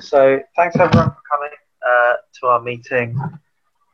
[0.00, 1.50] So thanks everyone for coming
[1.86, 3.18] uh, to our meeting,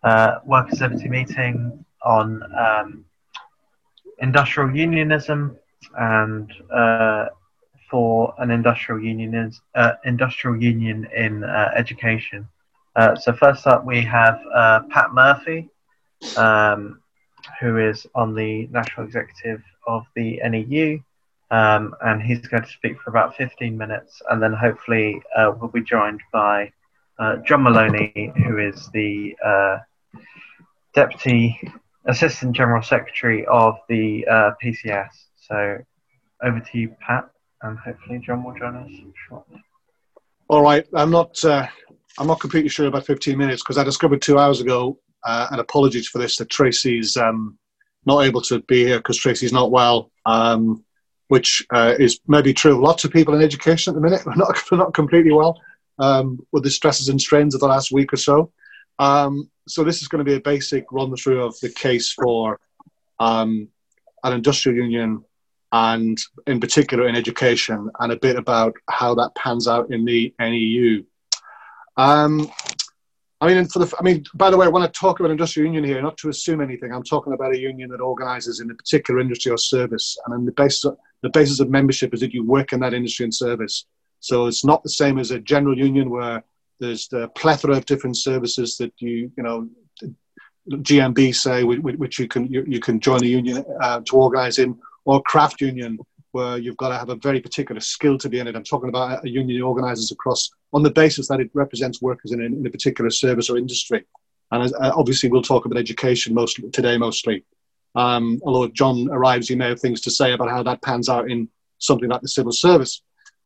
[0.03, 3.05] uh, Workers' Liberty meeting on um,
[4.19, 5.57] industrial unionism
[5.97, 7.27] and uh,
[7.89, 12.49] for an industrial union, uh, industrial union in uh, education.
[12.97, 14.41] Uh, so first up, we have
[14.91, 15.69] Pat Murphy,
[16.37, 17.01] um,
[17.61, 20.99] who is on the national executive of the NEU.
[21.53, 25.71] Um, and he's going to speak for about 15 minutes, and then hopefully uh, we'll
[25.71, 26.73] be joined by
[27.19, 29.77] uh, John Maloney, who is the uh,
[30.95, 31.61] Deputy
[32.07, 35.11] Assistant General Secretary of the uh, PCS.
[35.37, 35.79] So
[36.43, 37.29] over to you, Pat,
[37.61, 38.91] and hopefully John will join us
[39.29, 39.63] shortly.
[40.49, 41.45] All right, I'm not.
[41.45, 41.67] Uh,
[42.19, 45.61] I'm not completely sure about 15 minutes because I discovered two hours ago, uh, and
[45.61, 47.59] apologies for this, that Tracy's um,
[48.07, 50.11] not able to be here because Tracy's not well.
[50.25, 50.83] Um,
[51.33, 54.21] which uh, is maybe true of lots of people in education at the minute.
[54.27, 55.59] We're not, we're not completely well
[55.99, 58.53] um, with the stresses and strains of the last week or so.
[58.99, 62.61] Um, so this is going to be a basic run through of the case for
[63.19, 63.69] um,
[64.25, 65.25] an industrial union
[65.73, 70.35] and in particular in education and a bit about how that pans out in the
[70.39, 71.03] NEU.
[71.97, 72.51] Um,
[73.43, 75.83] I mean, for the, I mean, by the way, when I talk about industrial union
[75.83, 79.19] here, not to assume anything, I'm talking about a union that organises in a particular
[79.19, 82.47] industry or service, and on the basis of, the basis of membership is that you
[82.47, 83.87] work in that industry and service.
[84.21, 86.45] So it's not the same as a general union where
[86.79, 89.69] there's the plethora of different services that you, you know,
[90.71, 94.79] GMB say, which you can you, you can join a union uh, to organise in,
[95.05, 95.99] or craft union
[96.33, 98.57] where you've got to have a very particular skill to be in it.
[98.57, 102.33] I'm talking about a union that organises across on the basis that it represents workers
[102.33, 104.05] in a, in a particular service or industry.
[104.51, 107.45] And as, uh, obviously, we'll talk about education most today mostly.
[107.95, 111.31] Um, although John arrives, he may have things to say about how that pans out
[111.31, 113.03] in something like the civil service.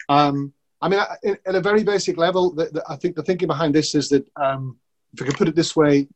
[0.08, 3.74] Um, I mean, at a very basic level, the, the, I think the thinking behind
[3.74, 4.78] this is that, um,
[5.14, 6.06] if I can put it this way,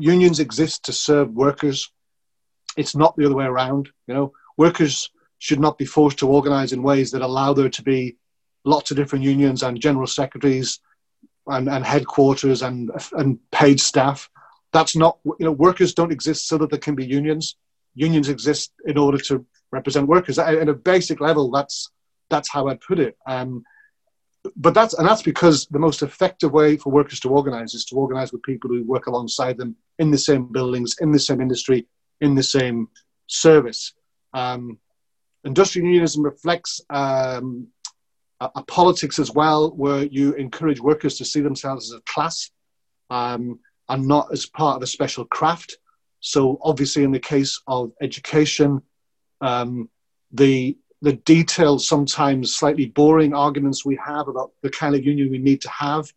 [0.00, 1.90] unions exist to serve workers.
[2.76, 3.88] It's not the other way around.
[4.08, 5.10] You know, workers
[5.44, 8.16] should not be forced to organise in ways that allow there to be
[8.64, 10.80] lots of different unions and general secretaries
[11.46, 14.30] and, and headquarters and and paid staff
[14.74, 17.56] that's not, you know, workers don't exist so that there can be unions.
[17.94, 20.38] Unions exist in order to represent workers.
[20.38, 21.90] At a basic level, that's
[22.28, 23.16] that's how I'd put it.
[23.24, 23.62] Um,
[24.56, 27.96] but that's and that's because the most effective way for workers to organize is to
[27.96, 31.86] organize with people who work alongside them in the same buildings, in the same industry,
[32.20, 32.88] in the same
[33.28, 33.94] service.
[34.34, 34.78] Um,
[35.44, 37.68] industrial unionism reflects um,
[38.40, 42.50] a, a, politics as well, where you encourage workers to see themselves as a class.
[43.10, 45.78] Um, and not as part of a special craft.
[46.20, 48.82] So obviously, in the case of education,
[49.40, 49.90] um,
[50.32, 55.38] the the detailed, sometimes slightly boring arguments we have about the kind of union we
[55.38, 56.10] need to have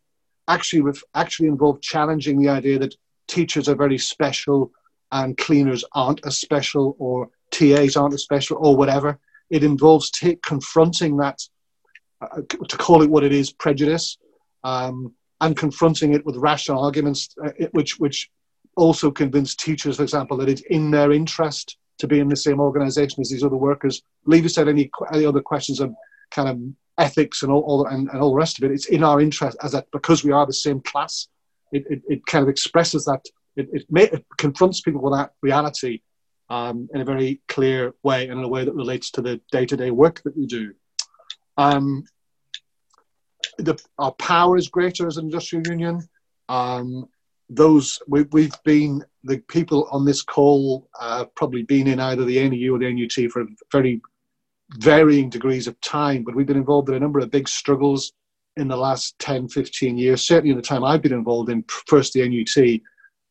[0.48, 2.94] actually actually involve challenging the idea that
[3.26, 4.72] teachers are very special
[5.12, 9.18] and cleaners aren't as special or TAs aren't as special or whatever.
[9.50, 10.10] It involves
[10.42, 11.40] confronting that,
[12.20, 14.18] uh, to call it what it is, prejudice,
[14.64, 18.30] um, and confronting it with rational arguments, uh, which which
[18.76, 22.60] also convince teachers, for example, that it's in their interest to be in the same
[22.60, 24.02] organisation as these other workers.
[24.26, 25.94] Leave aside any any other questions of
[26.30, 26.58] kind of
[26.98, 28.72] ethics and all, all and, and, all the rest of it.
[28.72, 31.28] It's in our interest as that because we are the same class.
[31.72, 33.24] It, it, it kind of expresses that
[33.58, 36.00] it, it, may, it confronts people with that reality
[36.50, 39.90] um, in a very clear way and in a way that relates to the day-to-day
[39.90, 40.72] work that we do.
[41.56, 42.04] Um,
[43.58, 46.08] the, our power is greater as an industrial union.
[46.48, 47.08] Um,
[47.50, 52.48] those we, have been the people on this call uh, probably been in either the
[52.48, 54.00] NEU or the NUT for very
[54.78, 58.12] varying degrees of time, but we've been involved in a number of big struggles
[58.58, 62.12] in the last 10, 15 years, certainly in the time I've been involved in first
[62.12, 62.80] the NUT,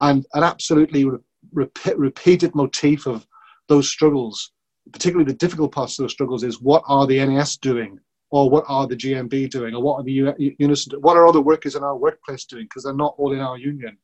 [0.02, 1.06] and an absolutely
[1.52, 3.26] re- repeated motif of
[3.68, 4.52] those struggles,
[4.92, 8.00] particularly the difficult parts of those struggles, is what are the NES doing?
[8.30, 11.76] or what are the GMB doing, or what are the unison, what are other workers
[11.76, 13.98] in our workplace doing, because they're not all in our union.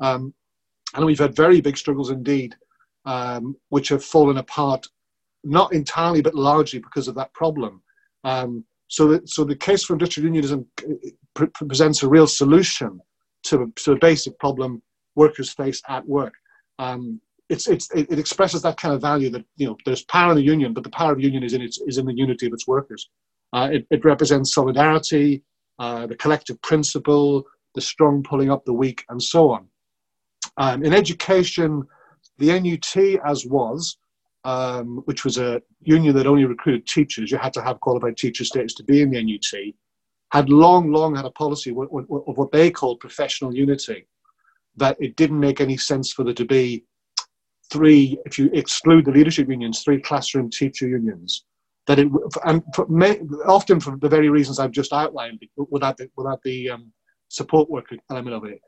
[0.00, 0.32] Um,
[0.94, 2.54] and we've had very big struggles indeed,
[3.04, 4.86] um, which have fallen apart,
[5.44, 7.82] not entirely but largely because of that problem.
[8.24, 10.66] Um, so, so the case for industrial unionism
[11.34, 13.00] pre- presents a real solution
[13.44, 14.82] to, to a basic problem
[15.16, 16.34] workers face at work.
[16.78, 20.36] Um, it's, it's, it, expresses that kind of value that you know there's power in
[20.36, 22.46] the union, but the power of the union is in its, is in the unity
[22.46, 23.08] of its workers.
[23.52, 25.42] Uh, it, it, represents solidarity,
[25.78, 29.66] uh, the collective principle, the strong pulling up the weak, and so on.
[30.56, 31.84] Um, in education,
[32.38, 33.96] the NUT, as was,
[34.44, 38.44] um, which was a union that only recruited teachers, you had to have qualified teacher
[38.44, 39.74] status to be in the NUT,
[40.32, 44.06] had long, long had a policy of what they called professional unity,
[44.76, 46.84] that it didn't make any sense for there to be
[47.70, 51.44] three, if you exclude the leadership unions, three classroom teacher unions.
[51.86, 52.08] That it,
[52.44, 52.86] and for,
[53.46, 55.40] often for the very reasons I've just outlined,
[55.70, 56.92] without the, without the um,
[57.28, 58.60] support worker element of it,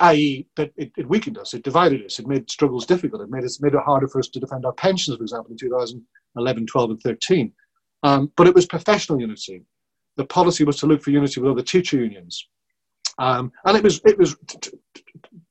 [0.00, 3.44] i.e., that it, it, weakened us, it divided us, it made struggles difficult, it made,
[3.44, 6.90] us, made it harder for us to defend our pensions, for example, in 2011, 12,
[6.90, 7.52] and 13.
[8.02, 9.62] Um, but it was professional unity.
[10.16, 12.48] The policy was to look for unity with other teacher unions.
[13.18, 15.02] Um, and it was, it was t- t-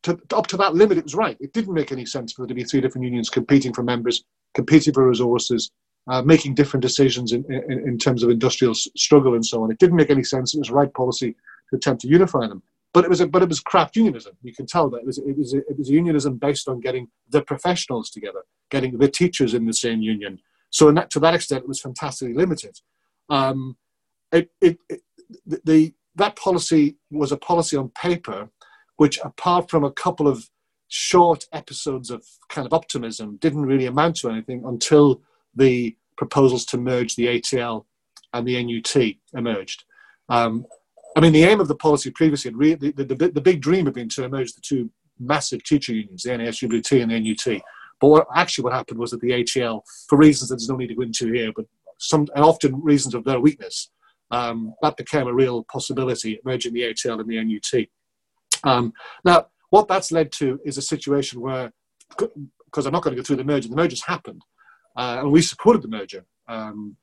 [0.03, 1.37] t- up to that limit, it was right.
[1.39, 4.23] It didn't make any sense for there to be three different unions competing for members,
[4.53, 5.71] competing for resources,
[6.07, 9.71] uh, making different decisions in, in, in terms of industrial struggle and so on.
[9.71, 10.53] It didn't make any sense.
[10.53, 11.35] It was right policy
[11.69, 12.61] to attempt to unify them.
[12.93, 14.37] But it was a, but it was craft unionism.
[14.43, 17.07] You can tell that it was it was a, it was unionism based on getting
[17.29, 20.39] the professionals together, getting the teachers in the same union.
[20.69, 22.79] So that, to that extent, it was fantastically limited.
[23.29, 23.77] Um,
[24.31, 25.01] it, it, it,
[25.63, 28.49] the that policy was a policy on paper,
[28.97, 30.49] which apart from a couple of
[30.87, 35.21] short episodes of kind of optimism, didn't really amount to anything until
[35.55, 37.85] the proposals to merge the ATL
[38.33, 39.85] and the NUT emerged.
[40.29, 40.65] Um,
[41.15, 43.93] I mean, the aim of the policy previously, the, the, the, the, big dream had
[43.93, 44.89] been to merge the two
[45.19, 47.61] massive teacher unions, the NASUWT and the NUT.
[47.99, 50.87] But what, actually what happened was that the ATL, for reasons that there's no need
[50.87, 51.65] to go into here, but
[51.99, 53.89] some and often reasons of their weakness,
[54.31, 57.87] um, that became a real possibility, merging the ATL and the NUT.
[58.63, 58.93] Um,
[59.23, 61.71] now, what that's led to is a situation where,
[62.17, 64.43] because I'm not going to go through the merger, the merger's happened,
[64.95, 66.25] uh, and we supported the merger.
[66.47, 66.97] Um,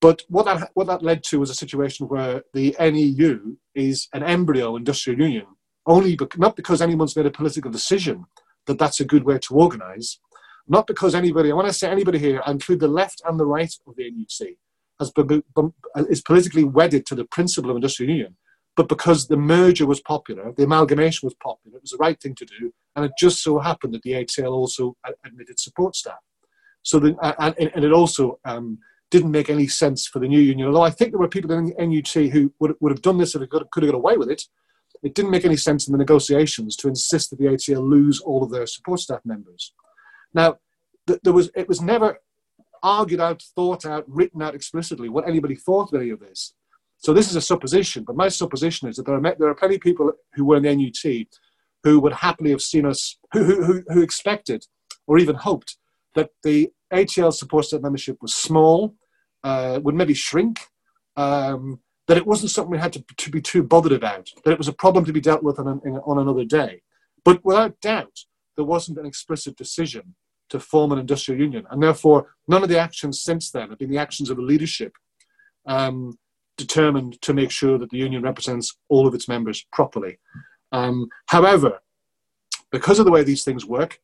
[0.00, 4.22] but what that, what that led to was a situation where the NEU is an
[4.22, 5.46] embryo industrial union,
[5.86, 8.24] only be- not because anyone's made a political decision
[8.66, 10.18] that that's a good way to organize,
[10.68, 13.46] not because anybody, I want to say anybody here, I include the left and the
[13.46, 14.56] right of the NUC,
[15.02, 15.42] has been,
[16.08, 18.36] is politically wedded to the principle of industrial union,
[18.76, 22.34] but because the merger was popular, the amalgamation was popular, it was the right thing
[22.36, 24.96] to do, and it just so happened that the ATL also
[25.26, 26.18] admitted support staff.
[26.82, 28.78] So the, and, and it also um,
[29.10, 30.66] didn't make any sense for the new union.
[30.66, 33.34] Although I think there were people in the NUT who would, would have done this
[33.34, 34.42] if it could, could have got away with it.
[35.02, 38.42] It didn't make any sense in the negotiations to insist that the ATL lose all
[38.42, 39.74] of their support staff members.
[40.32, 40.58] Now,
[41.06, 42.18] th- there was it was never
[42.82, 46.54] argued out, thought out, written out explicitly what anybody thought of any of this.
[46.98, 49.76] So this is a supposition, but my supposition is that there are there are plenty
[49.76, 51.26] of people who were in the NUT
[51.82, 54.64] who would happily have seen us, who who, who expected
[55.06, 55.76] or even hoped
[56.14, 58.94] that the ATL support staff membership was small,
[59.42, 60.60] uh, would maybe shrink,
[61.16, 64.58] um, that it wasn't something we had to, to be too bothered about, that it
[64.58, 66.82] was a problem to be dealt with on, an, on another day.
[67.24, 68.20] But without doubt,
[68.56, 70.14] there wasn't an explicit decision
[70.52, 71.64] to form an industrial union.
[71.70, 74.92] And therefore, none of the actions since then have been the actions of a leadership
[75.66, 76.18] um,
[76.58, 80.18] determined to make sure that the union represents all of its members properly.
[80.70, 81.80] Um, however,
[82.70, 83.98] because of the way these things work,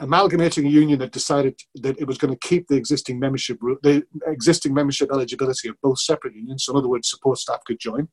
[0.00, 4.02] amalgamating a union that decided that it was going to keep the existing membership the
[4.26, 6.64] existing membership eligibility of both separate unions.
[6.64, 8.08] So in other words, support staff could join.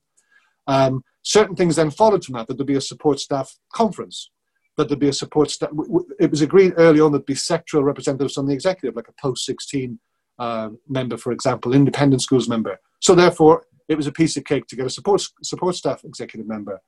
[0.68, 2.46] Um, certain things then followed from that.
[2.46, 4.30] That there'd be a support staff conference.
[4.80, 5.72] That there'd be a support staff.
[6.22, 9.22] It was agreed early on that there'd be sectoral representatives on the executive, like a
[9.22, 10.00] post 16
[10.40, 12.80] uh, member, for example, independent schools member.
[13.02, 16.48] So therefore, it was a piece of cake to get a support support staff executive
[16.48, 16.80] member.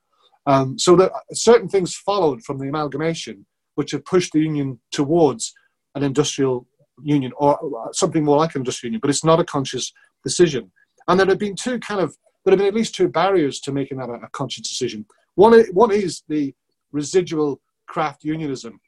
[0.45, 3.45] Um, so that certain things followed from the amalgamation
[3.75, 5.53] which have pushed the union towards
[5.95, 6.67] an industrial
[7.03, 9.91] union or something more like an industrial union, but it's not a conscious
[10.23, 10.71] decision.
[11.07, 13.71] And there have been two kind of, there have been at least two barriers to
[13.71, 15.05] making that a, a conscious decision.
[15.35, 16.53] One, one is the
[16.91, 18.79] residual craft unionism.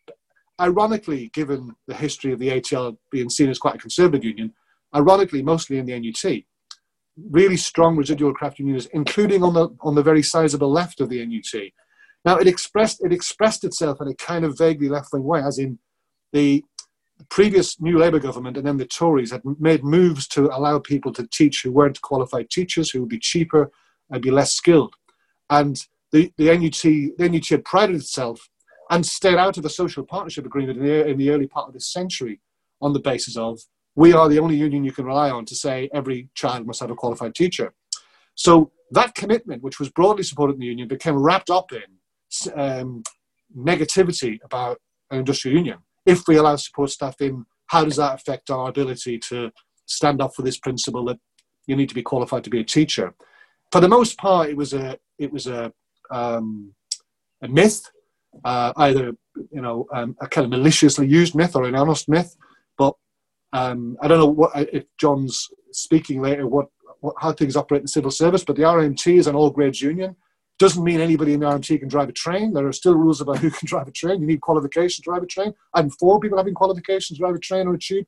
[0.62, 4.54] Ironically, given the history of the ATL being seen as quite a conservative union,
[4.96, 6.44] ironically, mostly in the NUT,
[7.30, 11.24] really strong residual craft unionists, including on the, on the very sizable left of the
[11.26, 11.72] NUT.
[12.24, 15.60] Now, it expressed, it expressed itself in a kind of vaguely left wing way, as
[15.60, 15.80] in
[16.32, 16.64] the
[17.30, 21.28] previous New Labour government and then the Tories had made moves to allow people to
[21.28, 23.70] teach who weren't qualified teachers, who would be cheaper
[24.10, 24.94] and be less skilled.
[25.50, 25.76] And
[26.12, 26.82] the, the, NUT,
[27.18, 28.50] the NUT had prided itself
[28.94, 31.74] and stayed out of the social partnership agreement in the, in the early part of
[31.74, 32.40] this century
[32.80, 33.60] on the basis of
[33.96, 36.92] we are the only union you can rely on to say every child must have
[36.92, 37.74] a qualified teacher.
[38.36, 43.04] So that commitment, which was broadly supported in the union, became wrapped up in um,
[43.58, 45.80] negativity about an industrial union.
[46.06, 49.52] If we allow support staff in, how does that affect our ability to
[49.88, 51.18] stand up for this principle that
[51.66, 53.16] you need to be qualified to be a teacher?
[53.72, 55.74] For the most part, it was a it was a
[56.12, 56.74] um,
[57.42, 57.90] a myth,
[58.44, 59.14] uh, either
[59.52, 62.36] you know um, a kind of maliciously used myth or an honest myth.
[62.78, 62.96] But
[63.52, 66.68] um, I don't know what if John's speaking later what
[67.20, 70.16] how things operate in civil service, but the RMT is an all grades union.
[70.60, 72.54] Doesn't mean anybody in the RMT can drive a train.
[72.54, 74.22] There are still rules about who can drive a train.
[74.22, 75.54] You need qualifications to drive a train.
[75.74, 78.06] I'm for people having qualifications to drive a train or a tube,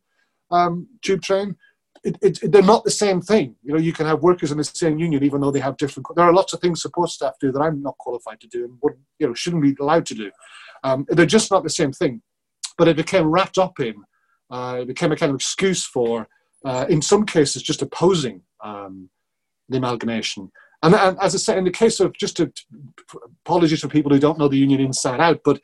[0.51, 1.57] um, tube train.
[2.05, 3.55] It, it, they're not the same thing.
[3.63, 6.07] You know, you can have workers in the same union even though they have different.
[6.15, 8.77] There are lots of things support staff do that I'm not qualified to do and
[8.83, 10.31] would, you know shouldn't be allowed to do.
[10.83, 12.21] Um, they're just not the same thing.
[12.77, 13.95] But it became wrapped up in.
[14.51, 16.27] Uh, it became a kind of excuse for,
[16.63, 19.09] uh, in some cases, just opposing um,
[19.69, 20.51] the amalgamation.
[20.83, 22.51] And, and, as I said, in the case of just to,
[23.43, 25.59] apologies for people who don't know the union inside out, but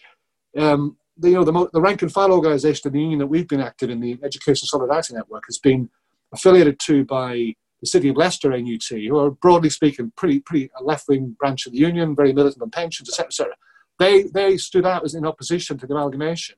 [0.57, 3.47] um, the, you know the, the rank and file organisation of the union that we've
[3.47, 5.89] been active in, the Education Solidarity Network, has been
[6.33, 10.83] affiliated to by the City of Leicester NUT, who are broadly speaking pretty pretty a
[10.83, 13.27] left wing branch of the union, very militant on pensions, etc.
[13.27, 13.53] etc.
[13.99, 16.55] They they stood out as in opposition to the amalgamation,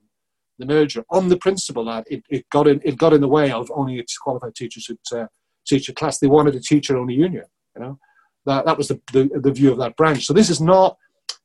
[0.60, 3.52] the merger, on the principle that it, it got in it got in the way
[3.52, 5.28] of only its qualified teachers who'd uh,
[5.66, 6.20] teach a class.
[6.20, 7.46] They wanted a teacher only union.
[7.76, 8.00] You know,
[8.46, 10.26] that that was the, the the view of that branch.
[10.26, 10.98] So this is not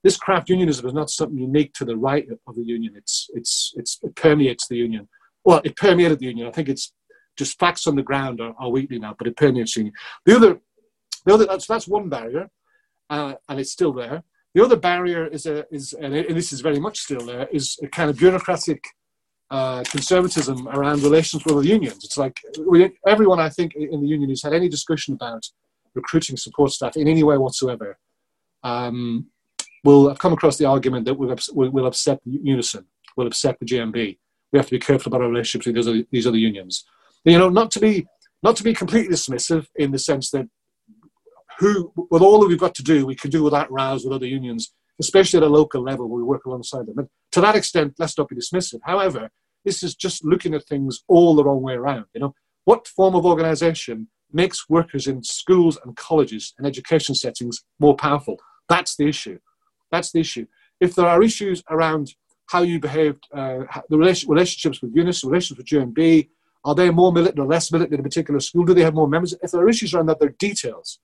[0.05, 2.95] this craft unionism is not something unique to the right of the union.
[2.97, 5.09] It's it's it's it permeates the union.
[5.45, 6.47] Well, it permeated the union.
[6.47, 6.93] I think it's
[7.39, 9.95] just facts on the ground are, are weekly now, but it permeates union.
[10.27, 10.61] The other,
[11.25, 12.51] the other that's that's one barrier,
[13.09, 14.23] uh, and it's still there.
[14.55, 17.89] The other barrier is a is and, this is very much still there is a
[17.89, 18.83] kind of bureaucratic
[19.51, 22.05] uh, conservatism around relations with the unions.
[22.05, 25.47] It's like we, everyone I think in the union who's had any discussion about
[25.95, 27.99] recruiting support staff in any way whatsoever
[28.63, 29.27] um,
[29.85, 32.85] will have come across the argument that we'll, we'll upset Unison,
[33.17, 34.19] we'll upset the GMB.
[34.53, 36.85] We have to be careful about our relationships with these other, these other unions.
[37.29, 38.07] You know, not to be
[38.43, 40.49] not to be completely dismissive in the sense that
[41.59, 44.27] who, with all that we've got to do, we can do without rows with other
[44.27, 46.99] unions, especially at a local level where we work alongside them.
[46.99, 48.79] And to that extent, let's not be dismissive.
[48.85, 49.31] However,
[49.65, 52.07] this is just looking at things all the wrong way around.
[52.15, 57.65] You know, what form of organisation makes workers in schools and colleges and education settings
[57.81, 58.39] more powerful.
[58.69, 59.39] That's the issue.
[59.91, 60.47] That's the issue.
[60.81, 62.15] If there are issues around
[62.47, 66.29] how you behaved, uh, the relationships with UNIS, relationships with GMB,
[66.69, 68.67] are they more militant or less militant in a particular school?
[68.67, 69.35] Do they have more members?
[69.43, 71.01] If there are issues around that, they're details.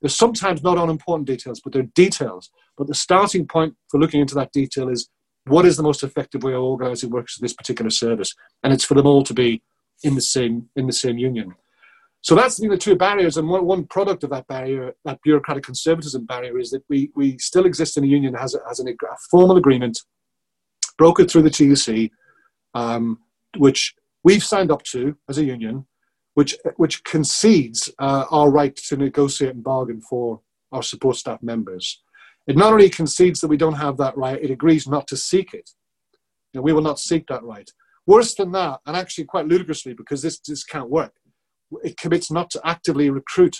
[0.00, 2.50] They're sometimes not unimportant details, but they're details.
[2.78, 5.10] But the starting point for looking into that detail is
[5.46, 8.34] what is the most effective way of organising workers in this particular service?
[8.62, 9.62] And it's for them all to be
[10.02, 11.54] in the same in the same union.
[12.22, 16.24] So that's the two barriers, and one, one product of that barrier, that bureaucratic conservatism
[16.24, 18.88] barrier, is that we, we still exist in a union that has, a, has an,
[18.88, 20.00] a formal agreement
[20.98, 22.10] brokered through the TUC,
[22.72, 23.18] um,
[23.58, 23.94] which
[24.24, 25.86] we've signed up to as a union,
[26.34, 30.40] which, which concedes uh, our right to negotiate and bargain for
[30.72, 32.02] our support staff members.
[32.46, 35.54] It not only concedes that we don't have that right, it agrees not to seek
[35.54, 35.70] it.
[36.52, 37.70] You know, we will not seek that right.
[38.06, 41.12] Worse than that, and actually quite ludicrously, because this, this can't work,
[41.82, 43.56] it commits not to actively recruit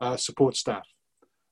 [0.00, 0.86] uh, support staff.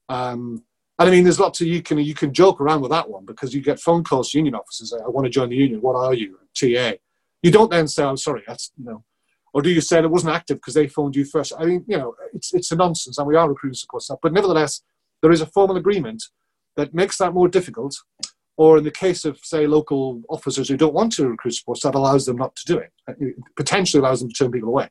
[0.09, 0.65] Um,
[0.99, 3.25] and I mean, there's lots of you can you can joke around with that one
[3.25, 4.93] because you get phone calls to union officers.
[4.93, 5.81] I want to join the union.
[5.81, 6.95] What are you, TA?
[7.43, 9.05] You don't then say, "I'm sorry, that's you know,"
[9.53, 11.53] or do you say it wasn't active because they phoned you first?
[11.59, 14.19] I mean, you know, it's it's a nonsense, and we are recruiting support staff.
[14.23, 14.83] But nevertheless,
[15.23, 16.23] there is a formal agreement
[16.77, 17.97] that makes that more difficult.
[18.57, 21.95] Or in the case of, say, local officers who don't want to recruit support staff,
[21.95, 22.91] allows them not to do it.
[23.07, 24.89] it potentially allows them to turn people away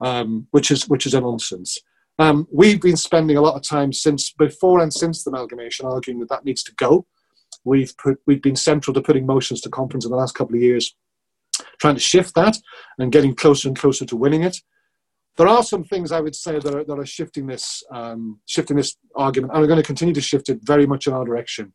[0.00, 1.78] um, which is which is a nonsense.
[2.18, 6.20] Um, we've been spending a lot of time since before and since the amalgamation arguing
[6.20, 7.06] that that needs to go.
[7.64, 10.62] We've put, we've been central to putting motions to conference in the last couple of
[10.62, 10.94] years,
[11.80, 12.56] trying to shift that
[12.98, 14.56] and getting closer and closer to winning it.
[15.36, 18.76] There are some things I would say that are, that are shifting this um, shifting
[18.76, 21.72] this argument, and are going to continue to shift it very much in our direction.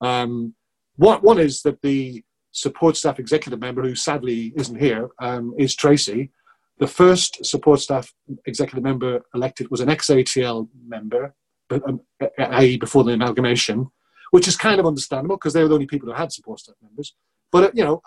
[0.00, 0.54] Um,
[0.96, 5.74] one, one is that the support staff executive member, who sadly isn't here, um, is
[5.74, 6.30] Tracy,
[6.78, 8.12] the first support staff
[8.46, 11.34] executive member elected was an ex-ATL member,
[11.70, 12.00] um,
[12.38, 12.76] i.e.
[12.76, 13.88] before the amalgamation,
[14.30, 16.74] which is kind of understandable because they were the only people who had support staff
[16.82, 17.14] members.
[17.50, 18.02] But, uh, you know,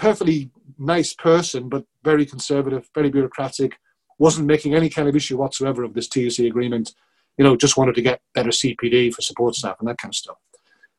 [0.00, 3.78] perfectly nice person, but very conservative, very bureaucratic,
[4.18, 6.94] wasn't making any kind of issue whatsoever of this TUC agreement,
[7.36, 10.16] you know, just wanted to get better CPD for support staff and that kind of
[10.16, 10.36] stuff.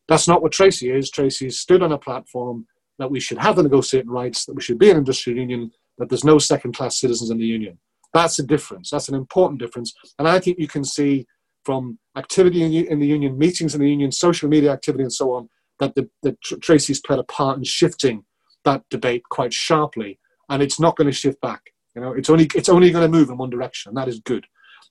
[0.08, 1.10] That's not what Tracy is.
[1.10, 2.68] Tracy stood on a platform
[3.00, 6.10] that we should have the negotiating rights, that we should be an industrial union, that
[6.10, 7.80] there's no second class citizens in the union.
[8.14, 8.90] That's a difference.
[8.90, 9.94] That's an important difference.
[10.20, 11.26] And I think you can see
[11.64, 15.50] from activity in, the union, meetings in the union, social media activity, and so on,
[15.80, 18.26] that the, the Tracy's played a part in shifting
[18.66, 20.20] that debate quite sharply.
[20.50, 21.62] And it's not going to shift back.
[21.96, 24.20] You know, it's only it's only going to move in one direction, and that is
[24.20, 24.46] good.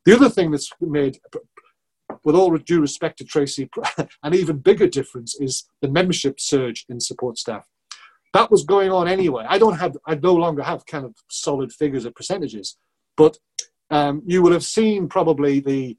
[0.04, 1.18] The other thing that's made,
[2.24, 3.68] with all due respect to Tracy,
[4.22, 7.66] an even bigger difference is the membership surge in support staff
[8.32, 9.44] that was going on anyway.
[9.48, 12.76] I don't have, I no longer have kind of solid figures of percentages,
[13.16, 13.38] but
[13.90, 15.96] um, you will have seen probably the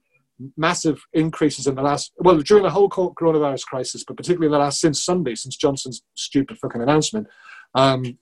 [0.58, 4.58] massive increases in the last, well, during the whole coronavirus crisis, but particularly in the
[4.58, 7.28] last, since Sunday, since Johnson's stupid fucking announcement,
[7.76, 8.18] um,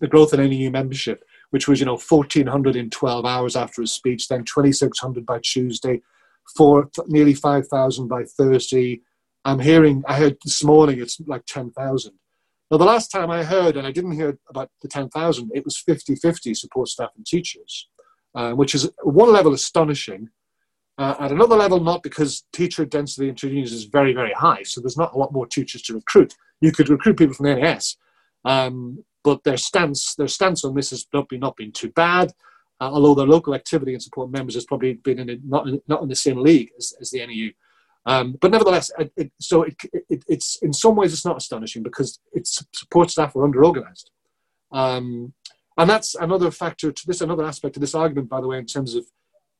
[0.00, 3.92] the growth in NEU membership, which was, you know, 1,400 in 12 hours after his
[3.92, 6.00] speech, then 2,600 by Tuesday,
[6.56, 9.00] four, nearly 5,000 by Thursday.
[9.44, 12.12] I'm hearing, I heard this morning it's like 10,000.
[12.70, 15.78] Now, the last time I heard, and I didn't hear about the 10,000, it was
[15.78, 17.88] 50 50 support staff and teachers,
[18.34, 20.30] uh, which is one level astonishing.
[20.98, 24.80] Uh, at another level, not because teacher density in unions is very, very high, so
[24.80, 26.34] there's not a lot more teachers to recruit.
[26.60, 27.98] You could recruit people from the NAS,
[28.46, 32.32] um, but their stance, their stance on this has not been, not been too bad,
[32.80, 35.82] uh, although their local activity and support members has probably been in a, not, in,
[35.88, 37.50] not in the same league as, as the NEU.
[38.06, 39.74] Um, but nevertheless, it, it, so it,
[40.08, 44.12] it's in some ways it's not astonishing because its support staff are under organised,
[44.70, 45.32] um,
[45.76, 46.92] and that's another factor.
[46.92, 49.04] To this, another aspect of this argument, by the way, in terms of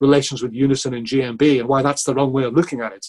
[0.01, 3.07] relations with Unison and GMB, and why that's the wrong way of looking at it.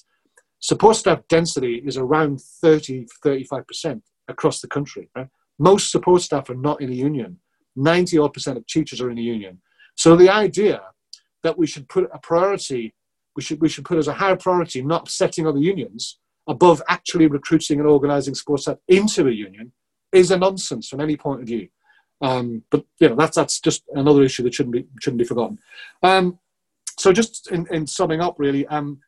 [0.58, 5.12] Support staff density is around 30, 35 percent across the country.
[5.16, 5.28] Right?
[5.60, 7.40] Most support staff are not in a union.
[7.76, 9.62] 90 odd percent of teachers are in a union.
[9.96, 10.82] So the idea
[11.44, 12.94] that we should put a priority
[13.38, 17.28] we should, we should put as a higher priority not upsetting other unions above actually
[17.28, 19.72] recruiting and organising support staff into a union
[20.12, 21.70] is a nonsense from any point of view.
[22.20, 25.60] Um, but you know that's that's just another issue that shouldn't be shouldn't be forgotten.
[26.02, 26.40] Um,
[26.98, 29.02] so just in, in, summing up, really, um,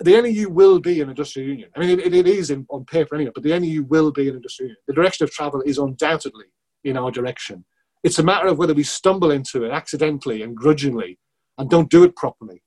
[0.00, 1.70] the NEU will be an industrial union.
[1.74, 4.36] I mean, it, it is in, on paper anyway, but the NEU will be an
[4.36, 4.82] industrial union.
[4.86, 6.46] The direction of travel is undoubtedly
[6.84, 7.64] in our direction.
[8.04, 11.18] It's a matter of whether we stumble into it accidentally and grudgingly
[11.58, 12.62] and don't do it properly,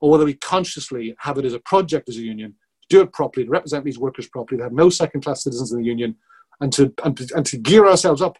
[0.00, 3.12] or whether we consciously have it as a project as a union, to do it
[3.14, 6.14] properly, to represent these workers properly, to have no second class citizens in the union,
[6.60, 8.36] and to, and to, and to gear ourselves up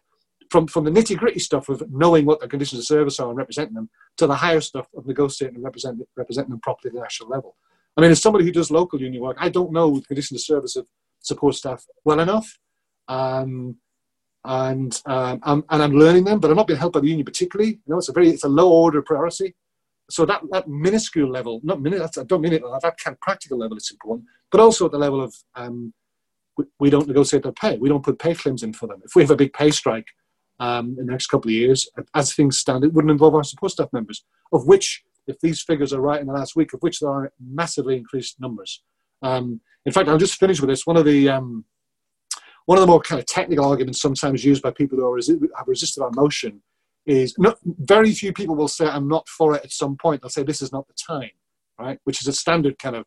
[0.51, 3.37] from, from the nitty gritty stuff of knowing what the conditions of service are and
[3.37, 7.01] representing them to the higher stuff of negotiating and represent, representing them properly at the
[7.01, 7.55] national level.
[7.97, 10.41] I mean, as somebody who does local union work, I don't know the condition of
[10.41, 10.87] service of
[11.19, 12.57] support staff well enough.
[13.07, 13.77] Um,
[14.43, 17.25] and um, I'm, and I'm learning them, but I'm not being helped by the union
[17.25, 17.71] particularly.
[17.71, 19.55] You know, it's a very it's a low order priority
[20.09, 23.21] so that, that minuscule level, not minute, I don't mean it at that kind of
[23.21, 25.93] practical level, it's important, but also at the level of um,
[26.57, 27.77] we, we, don't negotiate their pay.
[27.77, 29.01] We don't put pay claims in for them.
[29.03, 30.07] If we have a big pay strike
[30.59, 33.71] um, in the next couple of years, as things stand, it wouldn't involve our support
[33.71, 36.99] staff members, of which, if these figures are right in the last week, of which
[36.99, 38.83] there are massively increased numbers.
[39.21, 40.85] Um, in fact, I'll just finish with this.
[40.85, 41.65] One of the um,
[42.65, 45.67] one of the more kind of technical arguments sometimes used by people who resi- have
[45.67, 46.61] resisted our motion
[47.05, 50.21] is not, very few people will say I'm not for it at some point.
[50.21, 51.29] They'll say this is not the time,
[51.79, 51.99] right?
[52.03, 53.05] Which is a standard kind of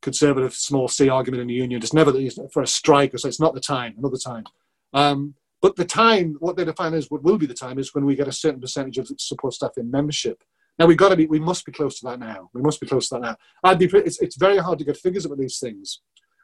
[0.00, 1.82] conservative small c argument in the union.
[1.82, 2.12] It's never
[2.52, 4.44] for a strike or say it's not the time, another time.
[4.94, 8.06] Um, but the time, what they define as what will be the time, is when
[8.06, 10.42] we get a certain percentage of support staff in membership.
[10.78, 12.50] Now we've got to be, we must be close to that now.
[12.54, 13.36] We must be close to that now.
[13.64, 16.00] I'd be, it's, it's very hard to get figures about these things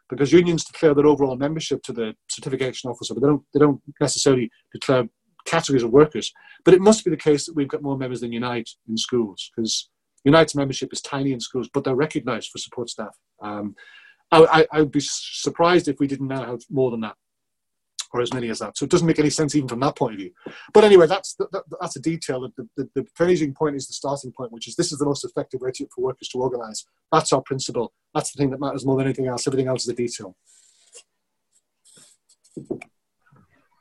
[0.09, 3.81] because unions declare their overall membership to the certification officer, but they don't, they don't
[4.01, 5.05] necessarily declare
[5.45, 6.33] categories of workers.
[6.65, 9.51] But it must be the case that we've got more members than Unite in schools
[9.55, 9.89] because
[10.25, 13.17] Unite's membership is tiny in schools, but they're recognised for support staff.
[13.43, 13.75] Um,
[14.33, 17.15] I, I, would be surprised if we didn't now have more than that
[18.15, 18.79] or as many as that.
[18.79, 20.31] So it doesn't make any sense even from that point of view.
[20.73, 22.49] But anyway, that's that, that's a detail.
[22.57, 25.25] The, the, the finishing point is the starting point, which is this is the most
[25.25, 26.87] effective way to, for workers to organise.
[27.13, 27.93] That's our principle.
[28.15, 29.47] That's the thing that matters more than anything else.
[29.49, 30.37] Everything else is the detail.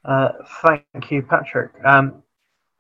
[0.04, 0.30] Uh,
[0.64, 1.72] thank you, Patrick.
[1.86, 2.24] Um,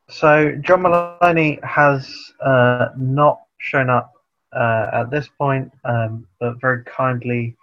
[0.10, 2.12] so John Maloney has
[2.44, 4.12] uh, not shown up
[4.54, 7.56] uh, at this point, um, but very kindly,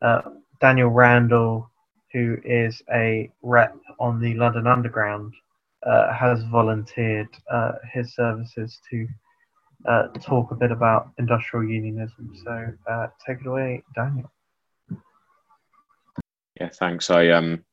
[0.00, 0.22] uh,
[0.60, 1.70] Daniel Randall,
[2.14, 5.34] who is a rep on the London Underground,
[5.84, 9.06] uh, has volunteered uh, his services to
[10.20, 12.32] talk a bit about industrial unionism.
[12.42, 12.72] So
[13.26, 14.32] take it away, Daniel.
[16.58, 17.10] Yeah, thanks.
[17.10, 17.64] I um,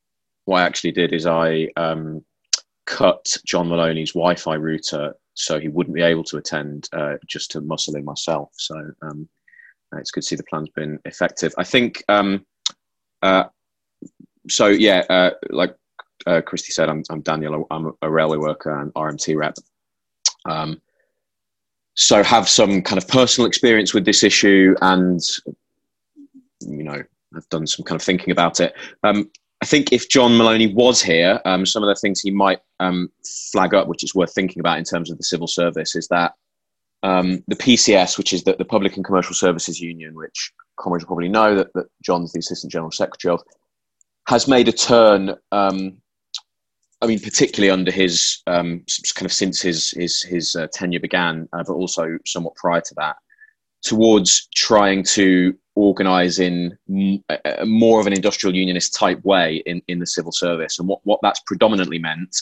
[0.46, 2.26] what I actually did is I um,
[2.88, 7.62] cut John Maloney's Wi-Fi router so he wouldn't be able to attend, uh, just to
[7.62, 8.50] muscle in myself.
[8.54, 9.30] So um,
[9.94, 11.54] it's good to see the plan's been effective.
[11.58, 12.04] I think.
[12.10, 12.46] Um,
[13.22, 13.46] uh,
[14.50, 15.76] so yeah, uh, like
[16.26, 17.66] uh, Christy said, I'm, I'm, Daniel.
[17.72, 19.56] I'm a railway worker and RMT rep.
[20.46, 20.82] Um,
[21.94, 25.20] so have some kind of personal experience with this issue, and
[26.62, 27.02] you know,
[27.36, 28.74] I've done some kind of thinking about it.
[29.04, 29.30] Um,
[29.62, 33.12] I think if John Maloney was here, um, some of the things he might um,
[33.52, 36.34] flag up, which is worth thinking about in terms of the civil service, is that
[37.04, 41.10] um, the PCS, which is the, the, Public and Commercial Services Union, which comrades will
[41.10, 43.42] probably know that, that John's the Assistant General Secretary of,
[44.28, 46.02] has made a turn um,
[47.02, 51.50] I mean, particularly under his um, kind of since his his his uh, tenure began,
[51.52, 53.16] uh, but also somewhat prior to that,
[53.82, 59.82] towards trying to organise in m- a, more of an industrial unionist type way in,
[59.88, 60.78] in the civil service.
[60.78, 62.36] And what, what that's predominantly meant,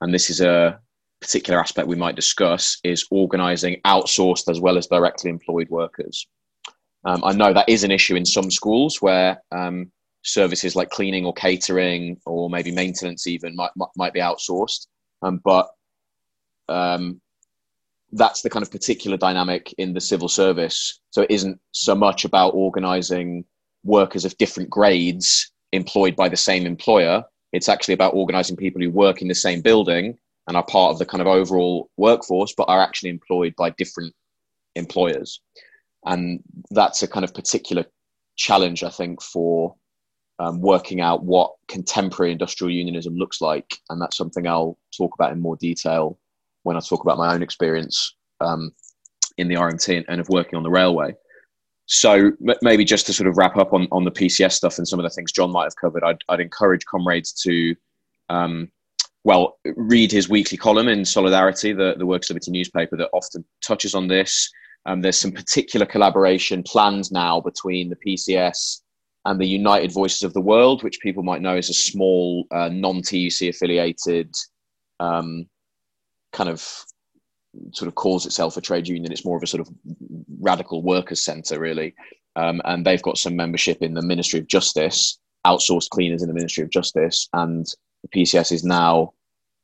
[0.00, 0.80] and this is a
[1.20, 6.26] particular aspect we might discuss, is organising outsourced as well as directly employed workers.
[7.04, 11.24] Um, I know that is an issue in some schools where um, services like cleaning
[11.24, 14.86] or catering or maybe maintenance even might might, might be outsourced.
[15.22, 15.68] Um, but
[16.68, 17.20] um,
[18.12, 21.00] that's the kind of particular dynamic in the civil service.
[21.10, 23.44] So it isn't so much about organising
[23.84, 27.24] workers of different grades employed by the same employer.
[27.52, 30.98] It's actually about organising people who work in the same building and are part of
[30.98, 34.14] the kind of overall workforce, but are actually employed by different
[34.74, 35.40] employers.
[36.04, 37.84] And that's a kind of particular
[38.36, 39.74] challenge, I think, for
[40.40, 43.78] um, working out what contemporary industrial unionism looks like.
[43.90, 46.18] And that's something I'll talk about in more detail
[46.62, 48.72] when I talk about my own experience um,
[49.36, 51.14] in the RMT and, and, of working on the railway.
[51.84, 54.88] So m- maybe just to sort of wrap up on, on the PCS stuff and
[54.88, 57.76] some of the things John might have covered, I'd, I'd encourage comrades to,
[58.30, 58.70] um,
[59.24, 63.94] well, read his weekly column in Solidarity, the, the Workers' Liberty newspaper that often touches
[63.94, 64.50] on this.
[64.86, 68.80] Um, there's some particular collaboration planned now between the PCS
[69.24, 72.70] and the United Voices of the World, which people might know as a small uh,
[72.70, 74.34] non-TUC affiliated
[74.98, 75.46] um,
[76.32, 76.66] kind of
[77.72, 79.12] sort of calls itself a trade union.
[79.12, 79.68] It's more of a sort of
[80.40, 81.94] radical workers' centre, really.
[82.36, 86.34] Um, and they've got some membership in the Ministry of Justice, outsourced cleaners in the
[86.34, 87.66] Ministry of Justice, and
[88.02, 89.12] the PCS is now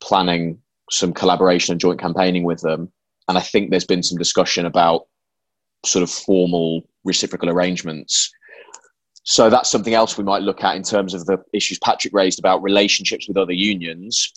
[0.01, 0.59] planning
[0.91, 2.93] some collaboration and joint campaigning with them.
[3.29, 5.07] And I think there's been some discussion about
[5.85, 8.31] sort of formal reciprocal arrangements.
[9.29, 12.39] So that's something else we might look at in terms of the issues Patrick raised
[12.39, 14.33] about relationships with other unions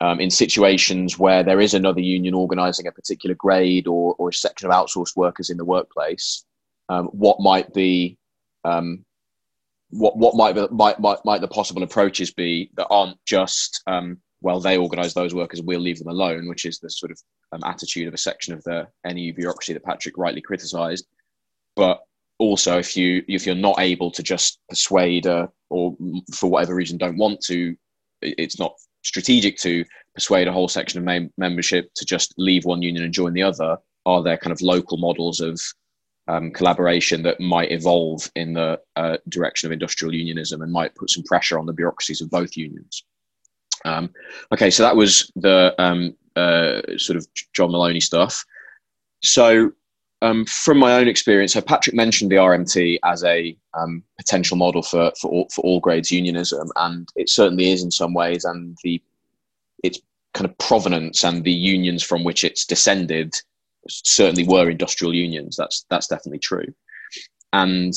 [0.00, 4.32] um, in situations where there is another union organising a particular grade or, or a
[4.32, 6.42] section of outsourced workers in the workplace,
[6.88, 8.16] um, what might be
[8.64, 9.04] um,
[9.90, 14.16] what what might, be, might might might the possible approaches be that aren't just um,
[14.40, 17.20] well they organise those workers we'll leave them alone, which is the sort of
[17.52, 21.06] um, attitude of a section of the NEU bureaucracy that Patrick rightly criticised,
[21.76, 22.00] but
[22.40, 25.96] also if you if you're not able to just persuade uh, or
[26.34, 27.76] for whatever reason don't want to
[28.22, 33.04] it's not strategic to persuade a whole section of membership to just leave one union
[33.04, 33.78] and join the other?
[34.06, 35.60] Are there kind of local models of
[36.28, 41.10] um, collaboration that might evolve in the uh, direction of industrial unionism and might put
[41.10, 43.04] some pressure on the bureaucracies of both unions?
[43.84, 44.10] Um,
[44.52, 48.44] okay, so that was the um, uh, sort of John Maloney stuff.
[49.22, 49.72] So,
[50.22, 54.82] um, from my own experience, so Patrick mentioned the RMT as a um, potential model
[54.82, 58.44] for for all, for all grades unionism, and it certainly is in some ways.
[58.44, 59.02] And the
[59.82, 60.00] its
[60.34, 63.34] kind of provenance and the unions from which it's descended
[63.88, 65.56] certainly were industrial unions.
[65.56, 66.66] That's that's definitely true,
[67.54, 67.94] and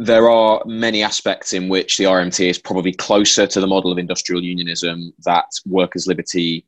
[0.00, 3.98] there are many aspects in which the RMT is probably closer to the model of
[3.98, 6.64] industrial unionism that workers' liberty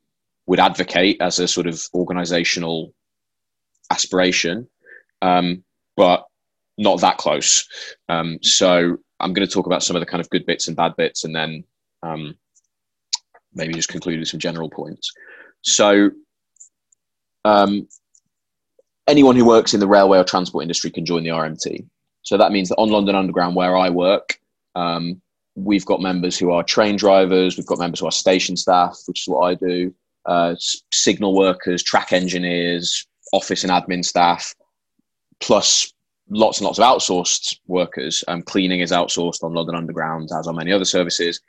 [0.46, 2.92] would advocate as a sort of organizational
[3.90, 4.68] aspiration,
[5.22, 5.62] um,
[5.96, 6.26] but
[6.78, 7.68] not that close.
[8.08, 10.76] Um, so I'm going to talk about some of the kind of good bits and
[10.76, 11.64] bad bits, and then
[12.02, 12.36] um,
[13.54, 15.12] maybe just conclude with some general points.
[15.62, 16.10] So,
[17.44, 17.86] um,
[19.06, 21.86] anyone who works in the railway or transport industry can join the RMT.
[22.22, 24.38] So that means that on London Underground, where I work,
[24.74, 25.20] um,
[25.54, 29.22] we've got members who are train drivers, we've got members who are station staff, which
[29.22, 29.94] is what I do,
[30.26, 30.54] uh,
[30.92, 34.54] signal workers, track engineers, office and admin staff,
[35.40, 35.92] plus
[36.30, 38.24] lots and lots of outsourced workers.
[38.28, 41.40] Um, cleaning is outsourced on London Underground, as are many other services.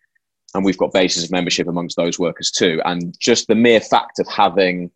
[0.53, 2.81] And we've got bases of membership amongst those workers too.
[2.83, 4.91] And just the mere fact of having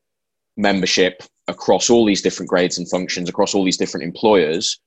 [0.58, 4.80] membership across all these different grades and functions, across all these different employers,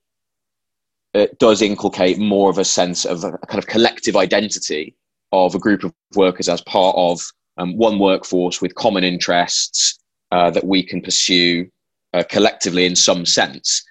[1.13, 4.95] it does inculcate more of a sense of a kind of collective identity
[5.31, 7.19] of a group of workers as part of
[7.57, 9.99] um, one workforce with common interests
[10.31, 11.67] uh, that we can pursue
[12.13, 13.83] uh, collectively in some sense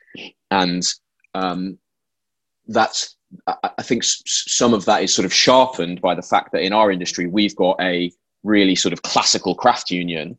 [0.51, 0.83] and
[1.35, 1.79] um,
[2.67, 6.73] that's I think some of that is sort of sharpened by the fact that in
[6.73, 8.11] our industry we've got a
[8.43, 10.39] really sort of classical craft union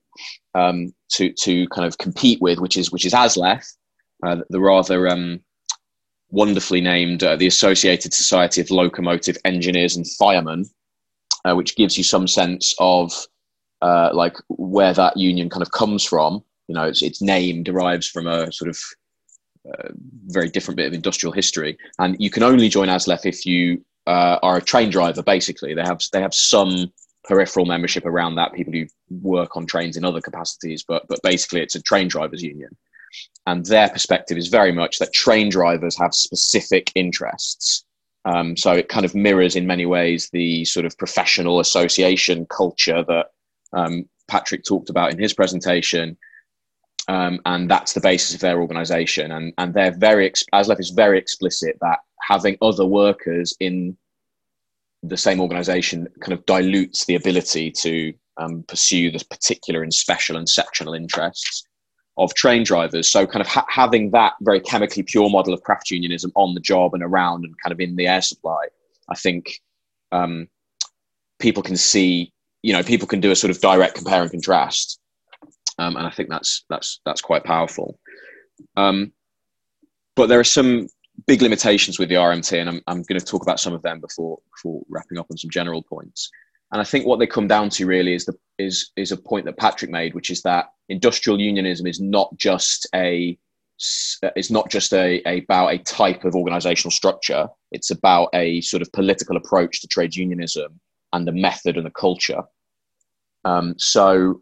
[0.56, 3.64] um, to to kind of compete with, which is which is ASLEF,
[4.26, 5.40] uh, the rather um,
[6.30, 10.66] wonderfully named uh, the Associated Society of Locomotive Engineers and Firemen,
[11.46, 13.14] uh, which gives you some sense of
[13.82, 16.44] uh, like where that union kind of comes from.
[16.70, 18.78] You know, its its name derives from a sort of
[19.68, 19.90] uh,
[20.28, 21.78] very different bit of industrial history.
[21.98, 25.24] And you can only join ASLEF if you uh, are a train driver.
[25.24, 29.98] Basically, they have they have some peripheral membership around that, people who work on trains
[29.98, 32.78] in other capacities, but but basically it's a train drivers union.
[33.48, 37.84] And their perspective is very much that train drivers have specific interests.
[38.26, 43.04] Um, so it kind of mirrors in many ways the sort of professional association culture
[43.08, 43.28] that
[43.74, 46.18] um, Patrick talked about in his presentation.
[47.10, 49.32] Um, and that's the basis of their organization.
[49.32, 53.98] And, and they're very, ASLEF is very explicit that having other workers in
[55.02, 60.38] the same organization kind of dilutes the ability to um, pursue the particular and special
[60.38, 61.64] and sectional interests
[62.20, 63.10] of train drivers.
[63.10, 66.60] So, kind of ha- having that very chemically pure model of craft unionism on the
[66.60, 68.68] job and around and kind of in the air supply,
[69.10, 69.62] I think
[70.12, 70.48] um,
[71.40, 75.00] people can see, you know, people can do a sort of direct compare and contrast,
[75.80, 78.00] um, and I think that's that's that's quite powerful.
[78.76, 79.14] Um,
[80.16, 80.88] but there are some
[81.26, 84.02] big limitations with the RMT, and I'm, I'm going to talk about some of them
[84.02, 86.30] before before wrapping up on some general points.
[86.72, 89.46] And I think what they come down to really is the is is a point
[89.46, 93.38] that Patrick made, which is that industrial unionism is not just a
[94.36, 97.48] it's not just a, a, about a type of organizational structure.
[97.72, 100.82] It's about a sort of political approach to trade unionism
[101.14, 102.44] and the method and the culture.
[103.46, 104.42] Um, so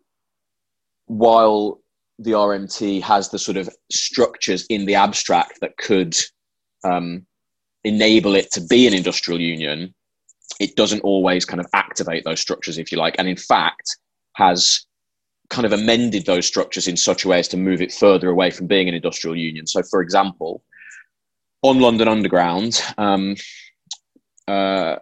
[1.08, 1.82] while
[2.20, 6.16] the RMT has the sort of structures in the abstract that could
[6.84, 7.26] um,
[7.84, 9.94] enable it to be an industrial union,
[10.60, 13.98] it doesn't always kind of activate those structures, if you like, and in fact
[14.34, 14.86] has
[15.50, 18.52] kind of amended those structures in such a way as to move it further away
[18.52, 19.66] from being an industrial union.
[19.66, 20.64] So, for example,
[21.62, 23.36] on London Underground, um,
[24.48, 24.98] uh,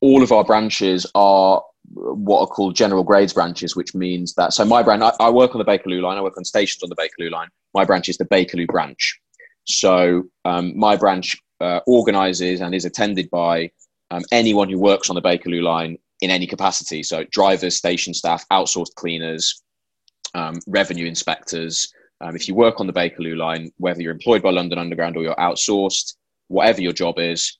[0.00, 1.62] all of our branches are
[1.94, 5.54] what are called general grades branches, which means that so my branch, I, I, work
[5.54, 7.48] on the Bakerloo line, I work on stations on the Bakerloo line.
[7.74, 9.18] My branch is the Bakerloo branch.
[9.64, 13.70] So um, my branch uh, organises and is attended by
[14.10, 17.02] um, anyone who works on the Bakerloo line in any capacity.
[17.02, 19.62] So drivers, station staff, outsourced cleaners,
[20.34, 21.92] um, revenue inspectors.
[22.20, 25.22] Um, if you work on the Bakerloo line, whether you're employed by London Underground or
[25.22, 26.14] you're outsourced,
[26.48, 27.58] whatever your job is,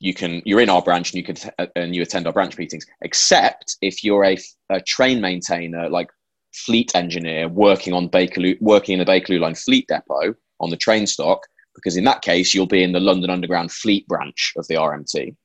[0.00, 2.58] you can you're in our branch and you can uh, and you attend our branch
[2.58, 2.86] meetings.
[3.02, 4.38] Except if you're a,
[4.70, 6.10] a train maintainer, like
[6.52, 11.06] fleet engineer working on Bakerloo, working in the Bakerloo line fleet depot, on the train
[11.06, 14.74] stock, because in that case, you'll be in the London Underground fleet branch of the
[14.74, 15.36] RMT.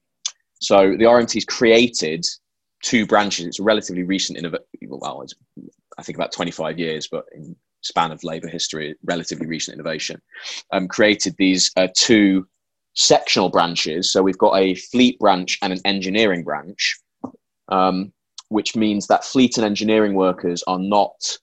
[0.61, 2.25] So the RMT's created
[2.81, 3.45] two branches.
[3.45, 4.65] It's a relatively recent innovation.
[4.87, 5.25] Well,
[5.97, 10.21] I think about 25 years, but in span of labour history, relatively recent innovation.
[10.71, 12.47] Um, created these uh, two
[12.95, 14.11] sectional branches.
[14.11, 16.97] So we've got a fleet branch and an engineering branch,
[17.69, 18.11] um,
[18.49, 21.37] which means that fleet and engineering workers are not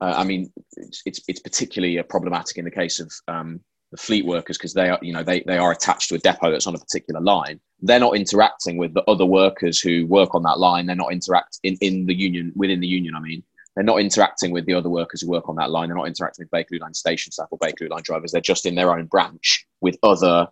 [0.00, 4.26] uh, I mean, it's, it's, particularly uh, problematic in the case of um, the fleet
[4.26, 6.74] workers because they are you know they, they are attached to a depot that's on
[6.74, 7.60] a particular line.
[7.80, 10.86] They're not interacting with the other workers who work on that line.
[10.86, 13.14] They're not interact in, in the union within the union.
[13.14, 13.42] I mean,
[13.74, 15.88] they're not interacting with the other workers who work on that line.
[15.88, 18.32] They're not interacting with Bakerloo line station staff or Bakerloo line drivers.
[18.32, 20.48] They're just in their own branch with other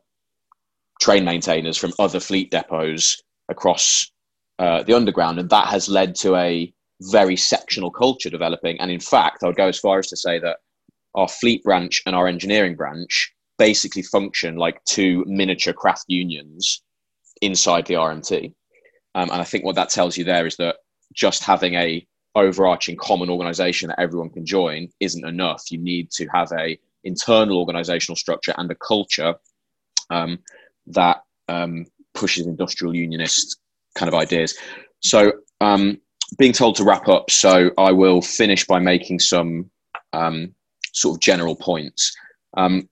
[1.02, 4.08] train maintainers from other fleet depots across
[4.60, 6.72] uh, the underground, and that has led to a
[7.10, 8.78] very sectional culture developing.
[8.80, 10.58] And in fact, I would go as far as to say that
[11.16, 16.82] our fleet branch and our engineering branch basically function like two miniature craft unions
[17.40, 18.54] inside the RMT.
[19.16, 20.76] Um, and I think what that tells you there is that
[21.12, 25.64] just having a overarching common organization that everyone can join isn't enough.
[25.70, 29.34] You need to have a internal organizational structure and a culture
[30.10, 30.38] um,
[30.86, 33.58] that um, pushes industrial unionist
[33.94, 34.56] kind of ideas.
[35.00, 36.00] So um,
[36.38, 39.70] being told to wrap up, so I will finish by making some
[40.12, 40.54] um,
[40.92, 42.14] sort of general points.
[42.56, 42.88] Um,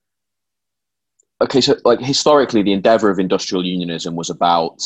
[1.41, 4.79] okay, so like historically, the endeavor of industrial unionism was about.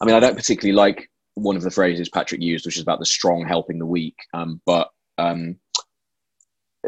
[0.00, 2.98] I mean, I don't particularly like one of the phrases Patrick used, which is about
[2.98, 4.16] the strong helping the weak.
[4.32, 5.56] Um, but um,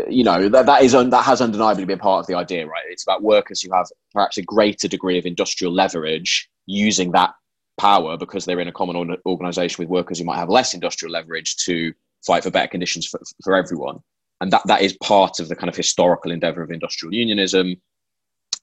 [0.08, 2.84] you know that that is un, that has undeniably been part of the idea, right?
[2.88, 7.34] It's about workers who have perhaps a greater degree of industrial leverage using that
[7.78, 11.56] power because they're in a common organization with workers who might have less industrial leverage
[11.56, 11.92] to
[12.24, 13.98] fight for better conditions for, for everyone.
[14.40, 17.76] And that, that is part of the kind of historical endeavor of industrial unionism.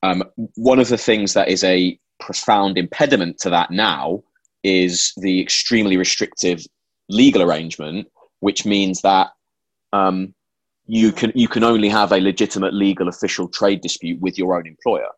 [0.04, 0.24] Um,
[0.56, 4.24] one of the things that is a profound impediment to that now
[4.64, 6.66] is the extremely restrictive
[7.10, 8.08] legal arrangement,
[8.40, 9.30] which means that
[9.94, 10.34] um,
[10.90, 14.66] you can you can only have a legitimate legal official trade dispute with your own
[14.66, 15.10] employer.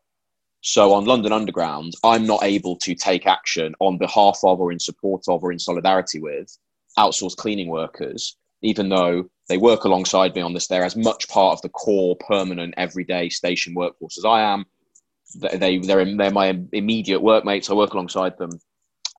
[0.60, 4.78] So on London Underground, I'm not able to take action on behalf of or in
[4.78, 6.56] support of or in solidarity with
[6.98, 10.66] outsourced cleaning workers, even though they work alongside me on this.
[10.66, 14.66] They're as much part of the core, permanent, everyday station workforce as I am.
[15.34, 17.70] They, they're, they're my immediate workmates.
[17.70, 18.50] I work alongside them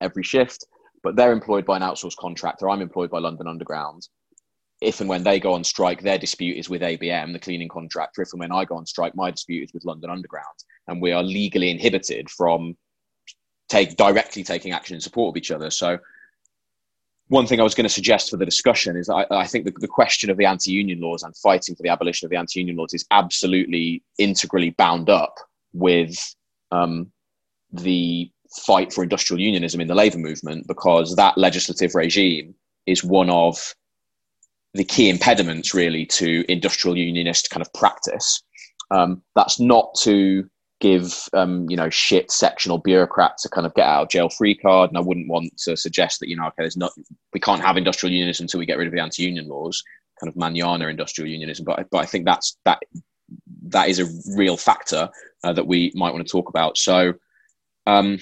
[0.00, 0.64] every shift.
[1.04, 2.68] but they're employed by an outsourced contractor.
[2.68, 4.08] I'm employed by London Underground.
[4.80, 8.22] If and when they go on strike, their dispute is with ABM, the cleaning contractor.
[8.22, 10.56] If and when I go on strike, my dispute is with London Underground,
[10.88, 12.76] and we are legally inhibited from
[13.68, 15.70] take directly taking action in support of each other.
[15.70, 15.98] So
[17.28, 19.72] one thing I was going to suggest for the discussion is I, I think the,
[19.78, 22.92] the, question of the anti-union laws and fighting for the abolition of the anti-union laws
[22.92, 25.38] is absolutely integrally bound up
[25.72, 26.14] with
[26.70, 27.10] um,
[27.72, 28.30] the
[28.64, 32.54] fight for industrial unionism in the labour movement because that legislative regime
[32.86, 33.74] is one of
[34.74, 38.42] the key impediments really to industrial unionist kind of practice.
[38.90, 40.48] Um, that's not to
[40.80, 44.54] give um, you know shit sectional bureaucrats a kind of get out of jail free
[44.54, 46.92] card and i wouldn't want to suggest that you know okay there's not
[47.32, 49.82] we can't have industrial unionism until we get rid of the anti-union laws
[50.20, 52.80] kind of manana industrial unionism but, but i think that's that
[53.62, 55.08] that is a real factor
[55.44, 57.14] uh, that we might want to talk about so
[57.86, 58.18] um,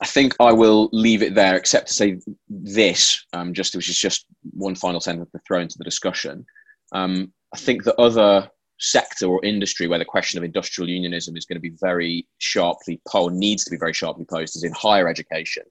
[0.00, 3.98] I think I will leave it there, except to say this, um, just which is
[3.98, 6.44] just one final sentence to throw into the discussion.
[6.92, 11.44] Um, I think the other sector or industry where the question of industrial unionism is
[11.44, 15.08] going to be very sharply posed, needs to be very sharply posed, is in higher
[15.08, 15.62] education,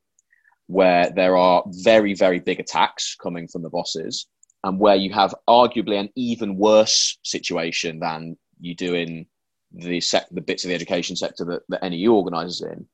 [0.67, 4.27] where there are very, very big attacks coming from the bosses,
[4.63, 9.25] and where you have arguably an even worse situation than you do in
[9.73, 12.86] the sec- the bits of the education sector that, that NEU organises in.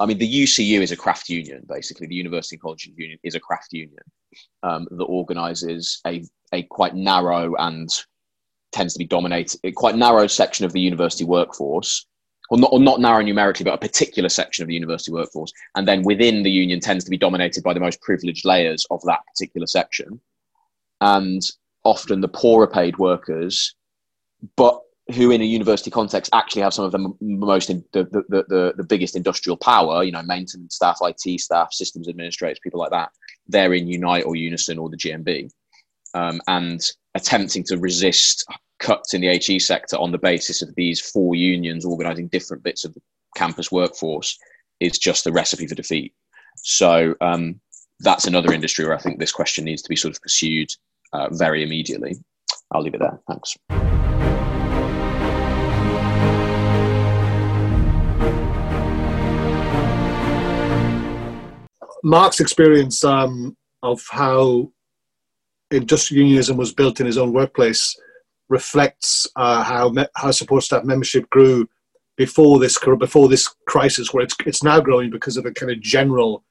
[0.00, 2.06] I mean, the UCU is a craft union, basically.
[2.06, 4.02] The University College Union is a craft union
[4.62, 7.88] um, that organises a, a quite narrow and
[8.72, 12.06] tends to be dominated, quite narrow section of the university workforce,
[12.50, 15.52] or not, or not narrow numerically, but a particular section of the university workforce.
[15.76, 19.00] And then within the union tends to be dominated by the most privileged layers of
[19.02, 20.20] that particular section.
[21.00, 21.40] And
[21.84, 23.74] often the poorer paid workers,
[24.56, 24.80] but
[25.12, 28.74] who in a university context actually have some of the most in, the, the, the,
[28.76, 33.10] the biggest industrial power, you know, maintenance staff, IT staff, systems administrators, people like that,
[33.46, 35.50] they're in Unite or Unison or the GMB.
[36.14, 36.80] Um, and
[37.14, 38.46] attempting to resist
[38.78, 42.84] cuts in the HE sector on the basis of these four unions organising different bits
[42.84, 43.00] of the
[43.36, 44.38] campus workforce
[44.80, 46.14] is just a recipe for defeat.
[46.56, 47.60] So um,
[48.00, 50.70] that's another industry where I think this question needs to be sort of pursued
[51.12, 52.16] uh, very immediately.
[52.72, 53.20] I'll leave it there.
[53.28, 53.56] Thanks.
[62.04, 64.70] Mark's experience um, of how
[65.70, 67.98] industrial unionism was built in his own workplace
[68.50, 71.66] reflects uh, how me- how support staff membership grew
[72.16, 75.80] before this before this crisis, where it's it's now growing because of a kind of
[75.80, 76.44] general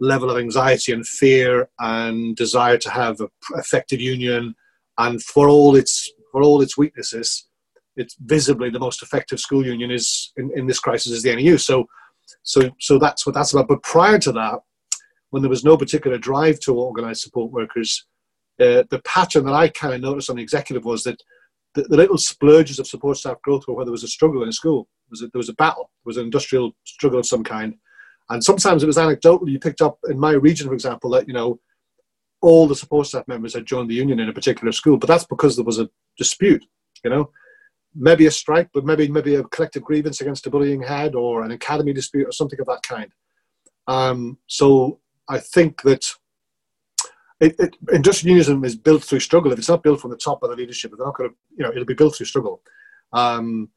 [0.00, 4.54] level of anxiety and fear and desire to have an effective union,
[4.98, 7.46] and for all its for all its weaknesses,
[7.96, 11.58] it's visibly the most effective school union is in, in this crisis is the NEU.
[11.58, 11.86] So,
[12.42, 13.68] so so that's what that's about.
[13.68, 14.60] But prior to that,
[15.36, 18.06] when there was no particular drive to organise support workers,
[18.58, 21.20] uh, the pattern that I kind of noticed on the executive was that
[21.74, 24.48] the, the, little splurges of support staff growth were where there was a struggle in
[24.48, 24.88] a school.
[25.10, 27.74] There was a, there was a battle, there was an industrial struggle of some kind.
[28.30, 29.46] And sometimes it was anecdotal.
[29.46, 31.60] You picked up in my region, for example, that, you know,
[32.40, 35.26] all the support staff members had joined the union in a particular school, but that's
[35.26, 36.64] because there was a dispute,
[37.04, 37.28] you know,
[37.94, 41.50] maybe a strike, but maybe maybe a collective grievance against a bullying head or an
[41.50, 43.12] academy dispute or something of that kind.
[43.86, 46.06] Um, so I think that
[47.40, 49.52] it, it, industrial unionism is built through struggle.
[49.52, 51.64] If it's not built from the top by the leadership, they're not going to, you
[51.64, 52.62] know, it'll be built through struggle.
[53.12, 53.68] Um,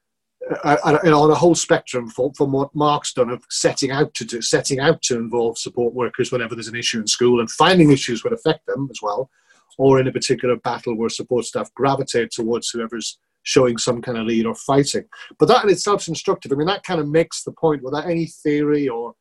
[0.64, 4.42] and, on a whole spectrum from, from what Mark's done of setting out to do,
[4.42, 8.22] setting out to involve support workers whenever there's an issue in school and finding issues
[8.22, 9.30] that affect them as well,
[9.78, 14.26] or in a particular battle where support staff gravitate towards whoever's showing some kind of
[14.26, 15.04] lead or fighting.
[15.38, 16.52] But that in itself is instructive.
[16.52, 19.14] I mean, that kind of makes the point without any theory or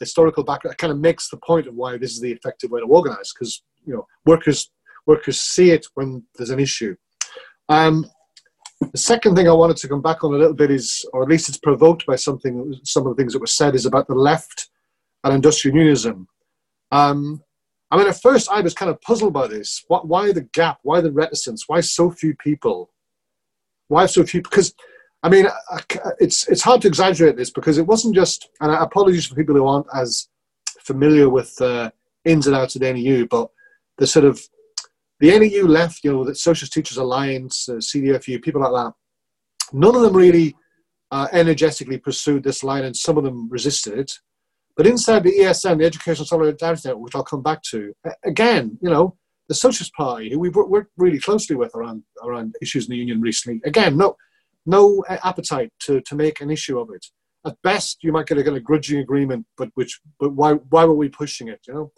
[0.00, 2.86] historical background kind of makes the point of why this is the effective way to
[2.86, 4.70] organize because you know workers
[5.06, 6.94] workers see it when there's an issue.
[7.68, 8.06] Um,
[8.92, 11.28] the second thing i wanted to come back on a little bit is or at
[11.28, 14.14] least it's provoked by something some of the things that were said is about the
[14.14, 14.70] left
[15.22, 16.26] and industrial unionism
[16.90, 17.42] um,
[17.90, 19.84] i mean at first i was kind of puzzled by this.
[19.88, 20.78] What, why the gap?
[20.82, 21.64] Why the reticence?
[21.66, 22.90] Why so few people?
[23.88, 24.74] Why so few because
[25.22, 25.46] I mean,
[26.18, 28.48] it's it's hard to exaggerate this because it wasn't just.
[28.60, 30.28] And apologies for people who aren't as
[30.80, 31.90] familiar with uh,
[32.24, 33.50] ins and outs of the NEU, but
[33.98, 34.40] the sort of
[35.20, 38.94] the NEU left, you know, the Socialist Teachers Alliance, uh, CDFU, people like that.
[39.74, 40.56] None of them really
[41.10, 44.12] uh, energetically pursued this line, and some of them resisted it.
[44.76, 47.92] But inside the ESN, the Educational Solidarity Network, which I'll come back to,
[48.24, 49.16] again, you know,
[49.48, 53.20] the Socialist Party, who we've worked really closely with around around issues in the union
[53.20, 54.16] recently, again, no
[54.66, 57.06] no appetite to, to make an issue of it.
[57.46, 60.84] At best, you might get a kind of grudging agreement, but which, but why, why
[60.84, 61.60] were we pushing it?
[61.66, 61.92] You know,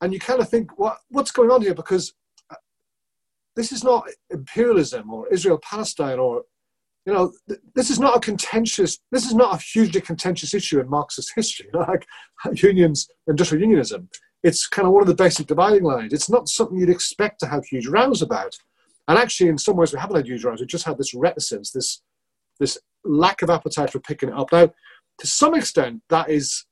[0.00, 1.74] and you kind of think, what what's going on here?
[1.74, 2.12] Because
[2.50, 2.56] uh,
[3.54, 6.42] this is not imperialism or Israel Palestine or
[7.06, 10.80] you know, th- this is not a contentious, this is not a hugely contentious issue
[10.80, 12.04] in Marxist history, like
[12.62, 14.08] unions, industrial unionism.
[14.42, 16.12] It's kind of one of the basic dividing lines.
[16.12, 18.56] It's not something you'd expect to have huge rows about.
[19.08, 20.60] And actually, in some ways, we haven't had huge rows.
[20.60, 22.02] We've just had this reticence, this,
[22.58, 24.50] this lack of appetite for picking it up.
[24.52, 24.72] Now,
[25.18, 26.64] to some extent, that is,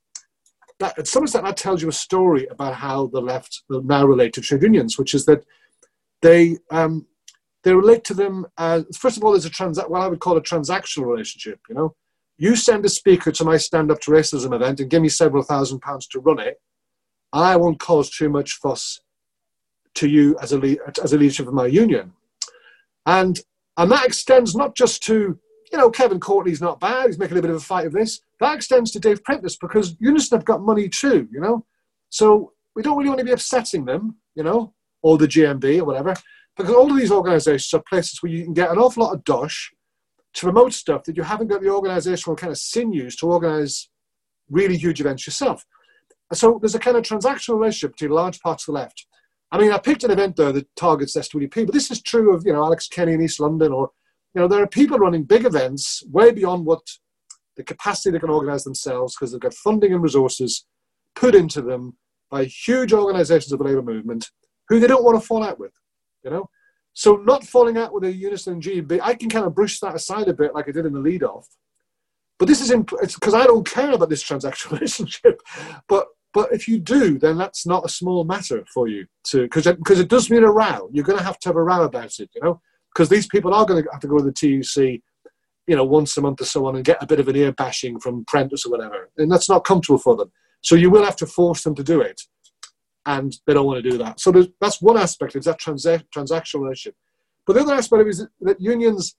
[0.80, 4.32] that, to some extent, that tells you a story about how the left now relate
[4.34, 5.44] to trade unions, which is that
[6.22, 7.06] they, um,
[7.64, 10.36] they relate to them as first of all there's a trans what I would call
[10.36, 11.58] a transactional relationship.
[11.68, 11.96] You know,
[12.36, 15.42] you send a speaker to my stand up to racism event and give me several
[15.42, 16.60] thousand pounds to run it.
[17.32, 19.00] I won't cause too much fuss
[19.94, 22.12] to you as a as a leadership of my union,
[23.06, 23.40] and
[23.76, 25.38] and that extends not just to
[25.72, 27.06] you know Kevin Courtney's not bad.
[27.06, 28.20] He's making a bit of a fight of this.
[28.40, 31.28] That extends to Dave Prentis because Unison have got money too.
[31.30, 31.66] You know,
[32.10, 34.16] so we don't really want to be upsetting them.
[34.34, 36.14] You know, or the GMB or whatever.
[36.56, 39.24] Because all of these organizations are places where you can get an awful lot of
[39.24, 39.72] dosh
[40.34, 43.88] to promote stuff that you haven't got the organizational kind of sinews to organize
[44.50, 45.64] really huge events yourself.
[46.32, 49.06] So there's a kind of transactional relationship between large parts of the left.
[49.54, 52.44] I mean, I picked an event there that targets SWP, but this is true of,
[52.44, 53.90] you know, Alex Kenny in East London or,
[54.34, 56.80] you know, there are people running big events way beyond what
[57.56, 60.66] the capacity they can organize themselves because they've got funding and resources
[61.14, 61.96] put into them
[62.30, 64.30] by huge organizations of the labor movement
[64.68, 65.72] who they don't want to fall out with
[66.24, 66.48] you know.
[66.94, 70.28] So not falling out with a Unison GB, I can kind of brush that aside
[70.28, 71.46] a bit, like I did in the lead off.
[72.38, 72.74] But this is
[73.14, 75.40] because I don't care about this transactional relationship.
[75.88, 79.66] But but if you do, then that's not a small matter for you to because
[79.66, 80.90] because it, it does mean a row.
[80.92, 82.60] You're going to have to have a row about it, you know,
[82.92, 85.00] because these people are going to have to go to the TUC,
[85.66, 87.52] you know, once a month or so on and get a bit of an ear
[87.52, 90.30] bashing from Prentis or whatever, and that's not comfortable for them.
[90.60, 92.20] So you will have to force them to do it
[93.06, 94.20] and they don't want to do that.
[94.20, 96.96] So that's one aspect is that transa- transactional relationship.
[97.46, 99.16] But the other aspect is that unions,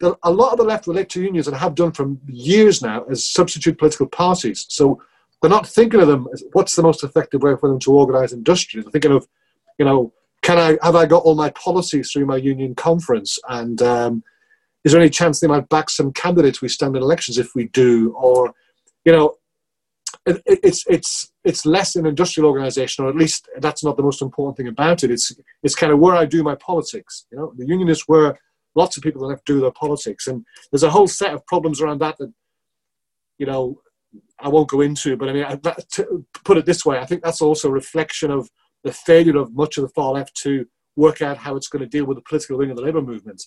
[0.00, 3.26] a lot of the left relate to unions and have done for years now as
[3.26, 4.66] substitute political parties.
[4.68, 5.02] So
[5.40, 8.32] they're not thinking of them as what's the most effective way for them to organise
[8.32, 8.84] industries.
[8.84, 9.28] They're thinking of,
[9.78, 10.12] you know,
[10.42, 14.22] can I have I got all my policies through my union conference and um,
[14.84, 17.66] is there any chance they might back some candidates we stand in elections if we
[17.68, 18.54] do or
[19.04, 19.36] you know
[20.26, 24.20] it, it's it's it's less an industrial organization, or at least that's not the most
[24.20, 25.10] important thing about it.
[25.10, 25.32] It's
[25.62, 27.26] it's kind of where I do my politics.
[27.30, 28.38] You know, the union is where
[28.74, 31.80] lots of people have to do their politics, and there's a whole set of problems
[31.80, 32.32] around that that
[33.38, 33.80] you know
[34.38, 35.16] I won't go into.
[35.16, 37.72] But I mean, I, that, to put it this way, I think that's also a
[37.72, 38.50] reflection of
[38.84, 41.88] the failure of much of the far left to work out how it's going to
[41.88, 43.42] deal with the political wing of the labour movement,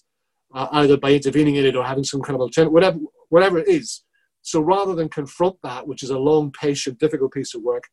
[0.54, 3.00] uh, either by intervening in it or having some kind of alternative, whatever
[3.30, 4.04] whatever it is
[4.42, 7.84] so rather than confront that, which is a long, patient, difficult piece of work,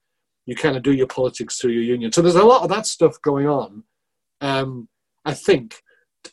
[0.46, 2.12] you kind of do your politics through your union.
[2.12, 3.82] So there's a lot of that stuff going on.
[4.40, 4.88] Um,
[5.24, 5.82] I think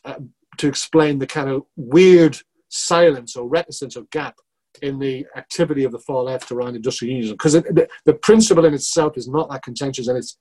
[0.04, 0.20] uh,
[0.58, 4.36] to explain the kind of weird silence or reticence or gap
[4.82, 8.74] in the activity of the far left around industrial unionism, because the, the, principle in
[8.74, 10.38] itself is not that contentious, and it's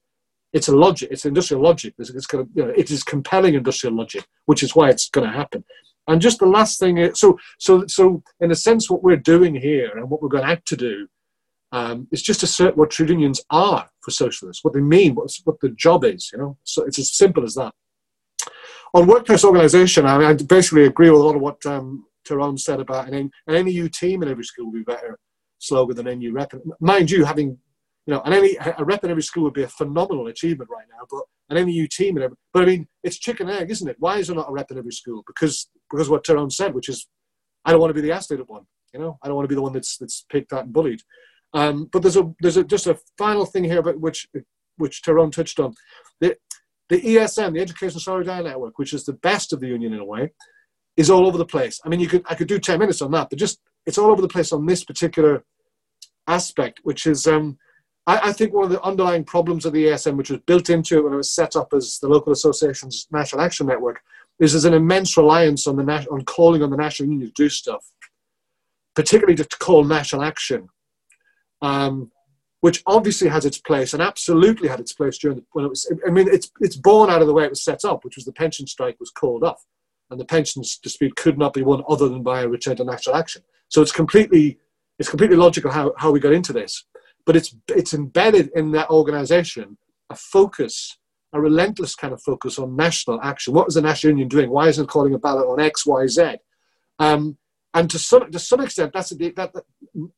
[0.53, 1.95] it's a logic, it's industrial logic.
[1.97, 5.27] It's, it's of, you know, it is compelling industrial logic, which is why it's going
[5.27, 5.63] to happen.
[6.07, 9.91] And just the last thing, so so so in a sense, what we're doing here
[9.95, 11.07] and what we're going out to do
[11.71, 15.59] um, is just assert what trade unions are for socialists, what they mean, what what
[15.61, 16.29] the job is.
[16.31, 17.73] You know, so it's as simple as that.
[18.93, 22.57] On workplace organisation, I, mean, I basically agree with a lot of what um, Tyrone
[22.57, 25.19] said about an, an NEU team in every school would be better
[25.59, 26.53] slogan than NEU rep.
[26.79, 27.57] Mind you, having
[28.05, 30.85] you know, and any a rep in every school would be a phenomenal achievement right
[30.89, 31.05] now.
[31.09, 31.23] But
[31.55, 33.95] an NEU team in every, but I mean, it's chicken egg, isn't it?
[33.99, 35.23] Why is there not a rep in every school?
[35.25, 37.07] Because because what Tyrone said, which is,
[37.63, 38.63] I don't want to be the isolated one.
[38.93, 41.01] You know, I don't want to be the one that's that's picked at and bullied.
[41.53, 44.27] Um, but there's a there's a just a final thing here, but which
[44.77, 45.73] which Tyrone touched on.
[46.19, 46.35] The
[46.89, 50.05] the ESN, the Education Solidarity Network, which is the best of the union in a
[50.05, 50.33] way,
[50.97, 51.79] is all over the place.
[51.85, 54.11] I mean, you could I could do ten minutes on that, but just it's all
[54.11, 55.43] over the place on this particular
[56.27, 57.57] aspect, which is um,
[58.07, 60.97] I, I, think one of the underlying problems of the ESN, which was built into
[60.97, 64.01] it when it was set up as the local association's national action network,
[64.39, 67.49] is there's an immense reliance on the on calling on the national union to do
[67.49, 67.85] stuff,
[68.95, 70.67] particularly to call national action,
[71.61, 72.11] um,
[72.61, 75.91] which obviously has its place and absolutely had its place during the, when it was.
[76.05, 78.25] I mean, it's it's born out of the way it was set up, which was
[78.25, 79.63] the pension strike was called off,
[80.13, 83.15] and the pensions dispute could not be won other than by a return to national
[83.15, 83.41] action.
[83.67, 84.59] So it's completely
[84.99, 86.85] it's completely logical how, how we got into this
[87.25, 89.75] but it's it's embedded in that organization
[90.11, 90.99] a focus
[91.33, 94.67] a relentless kind of focus on national action what is the national union doing why
[94.67, 96.35] isn't it calling a ballot on x y z
[96.99, 97.35] um,
[97.73, 99.63] and to some to some extent that's a, that, that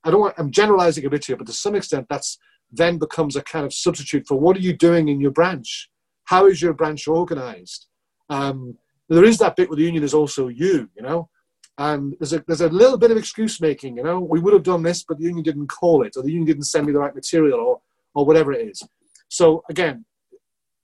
[0.03, 2.37] i don't want i'm generalizing a bit here but to some extent that's
[2.71, 5.89] then becomes a kind of substitute for what are you doing in your branch?
[6.25, 7.87] How is your branch organized?
[8.29, 8.77] Um,
[9.09, 11.29] there is that bit where the union is also you, you know,
[11.77, 14.19] and there's a there's a little bit of excuse making, you know.
[14.19, 16.63] We would have done this, but the union didn't call it, or the union didn't
[16.63, 17.81] send me the right material, or
[18.13, 18.81] or whatever it is.
[19.27, 20.05] So again,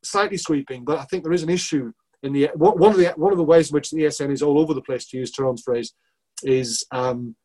[0.03, 1.93] slightly sweeping, but I think there is an issue
[2.24, 4.59] in the one of the one of the ways in which the ESN is all
[4.59, 5.93] over the place, to use Tyrone's phrase,
[6.43, 7.36] is um,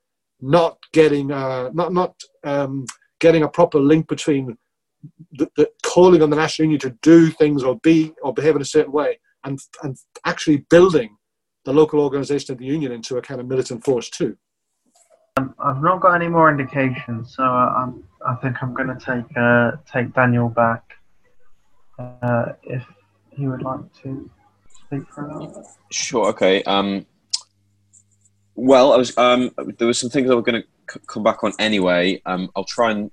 [0.41, 2.15] not getting uh, not not
[2.45, 2.85] um,
[3.21, 4.59] getting a proper link between
[5.33, 8.63] the, the, calling on the national union to do things or be or behave in
[8.63, 11.17] a certain way and and actually building
[11.65, 14.37] the local organisation of the union into a kind of militant force too.
[15.39, 17.91] Um, I've not got any more indications, so I,
[18.27, 20.83] I think I'm going to take uh, take Daniel back
[21.99, 22.85] uh, if
[23.31, 24.31] he would like to
[24.85, 25.67] speak for a minute.
[25.91, 26.29] Sure.
[26.29, 26.63] Okay.
[26.65, 27.07] Um,
[28.55, 31.45] well, I was um, there were some things I was going to c- come back
[31.45, 32.23] on anyway.
[32.25, 33.11] Um, I'll try and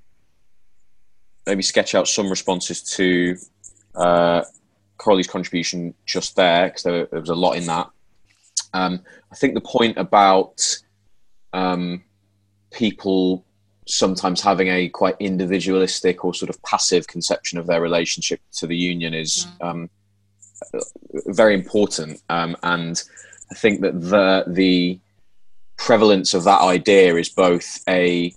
[1.46, 3.36] maybe sketch out some responses to
[3.96, 4.44] uh,
[5.04, 7.90] Corley's contribution just there because there, there, was a lot in that.
[8.74, 9.02] Um,
[9.32, 10.62] I think the point about
[11.52, 12.04] um,
[12.72, 13.46] people
[13.86, 18.78] sometimes having a quite individualistic or sort of passive conception of their relationship to the
[18.78, 19.68] union is mm.
[19.70, 19.90] um,
[21.28, 23.04] very important, um, and
[23.52, 25.00] I think that the the
[25.76, 28.34] prevalence of that idea is both a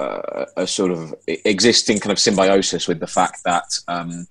[0.00, 4.26] uh, a sort of existing kind of symbiosis with the fact that um,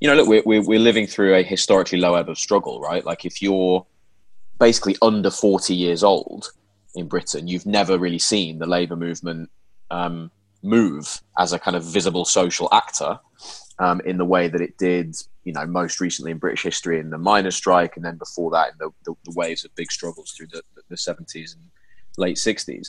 [0.00, 3.04] you know look we're, we're, we're living through a historically low ebb of struggle right
[3.04, 3.86] like if you're
[4.58, 6.52] basically under 40 years old
[6.94, 9.50] in britain you've never really seen the labor movement
[9.90, 10.30] um,
[10.62, 13.18] move as a kind of visible social actor
[13.78, 17.10] um, in the way that it did you know most recently in british history in
[17.10, 20.32] the miners strike and then before that in the, the, the waves of big struggles
[20.32, 21.64] through the, the 70s and
[22.16, 22.88] late 60s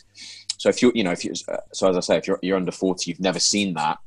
[0.59, 2.71] so if you you know if you so as I say, if you're you're under
[2.71, 3.97] forty, you've never seen that.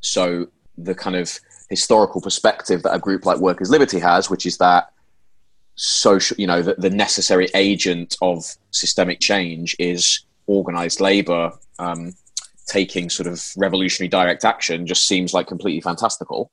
[0.00, 0.46] So
[0.78, 1.38] the kind of
[1.70, 4.92] historical perspective that a group like Workers' Liberty has, which is that
[5.76, 12.12] social, you know, the, the necessary agent of systemic change is organized labor um,
[12.66, 16.50] taking sort of revolutionary direct action, just seems like completely fantastical.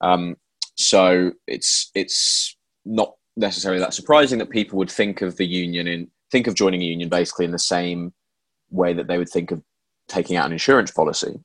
[0.00, 0.36] Um,
[0.76, 6.10] so it's it's not necessarily that surprising that people would think of the union in
[6.30, 8.12] think of joining a union basically in the same
[8.70, 9.62] way that they would think of
[10.08, 11.38] taking out an insurance policy.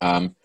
[0.00, 0.36] Um,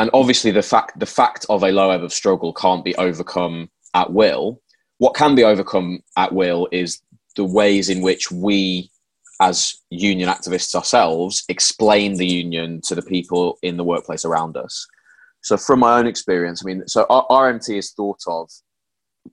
[0.00, 3.68] and obviously, the fact the fact of a low ebb of struggle can't be overcome
[3.92, 4.62] at will.
[4.96, 7.02] What can be overcome at will is
[7.36, 8.90] the ways in which we,
[9.42, 14.86] as union activists ourselves, explain the union to the people in the workplace around us.
[15.42, 18.48] So, from my own experience, I mean, so RMT is thought of.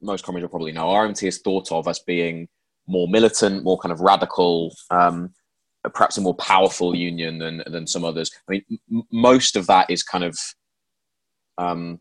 [0.01, 2.49] Most comrades will probably know RMT is thought of as being
[2.87, 5.33] more militant, more kind of radical, um,
[5.93, 8.31] perhaps a more powerful union than than some others.
[8.47, 10.37] I mean, m- most of that is kind of
[11.57, 11.99] um,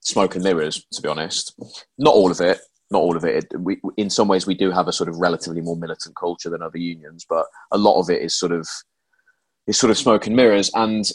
[0.00, 1.54] smoke and mirrors, to be honest.
[1.98, 2.60] Not all of it.
[2.90, 3.46] Not all of it.
[3.58, 6.62] We, in some ways, we do have a sort of relatively more militant culture than
[6.62, 8.68] other unions, but a lot of it is sort of
[9.66, 10.70] is sort of smoke and mirrors.
[10.74, 11.10] And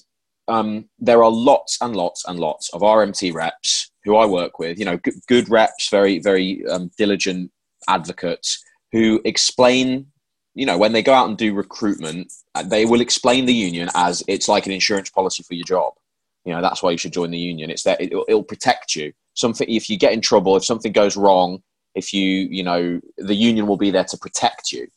[0.47, 4.80] um, there are lots and lots and lots of RMT reps who I work with.
[4.80, 7.51] You know, g- good reps, very very um, diligent
[7.88, 10.08] advocates who explain
[10.58, 13.89] you know, when they go out and do recruitment, uh, they will explain the union
[13.93, 15.93] as it's like an insurance policy for your job.
[16.45, 17.70] You know, that's why you should join the union.
[17.70, 19.14] It's that it'll, it'll protect you.
[19.36, 21.62] Something if you get in trouble, if something goes wrong,
[21.93, 24.88] if you you know, the union will be there to protect you.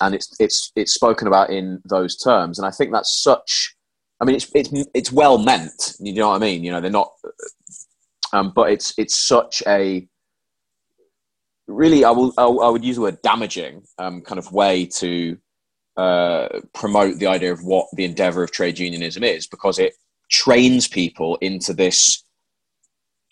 [0.00, 3.76] And it's it's it's spoken about in those terms, and I think that's such.
[4.20, 5.94] I mean, it's it's it's well meant.
[6.00, 6.64] You know what I mean?
[6.64, 7.12] You know, they're not.
[8.32, 10.08] Um, but it's it's such a
[11.70, 15.38] really, I will I, would use the word damaging um, kind of way to
[15.96, 19.94] uh, promote the idea of what the endeavor of trade unionism is, because it
[20.30, 22.22] trains people into this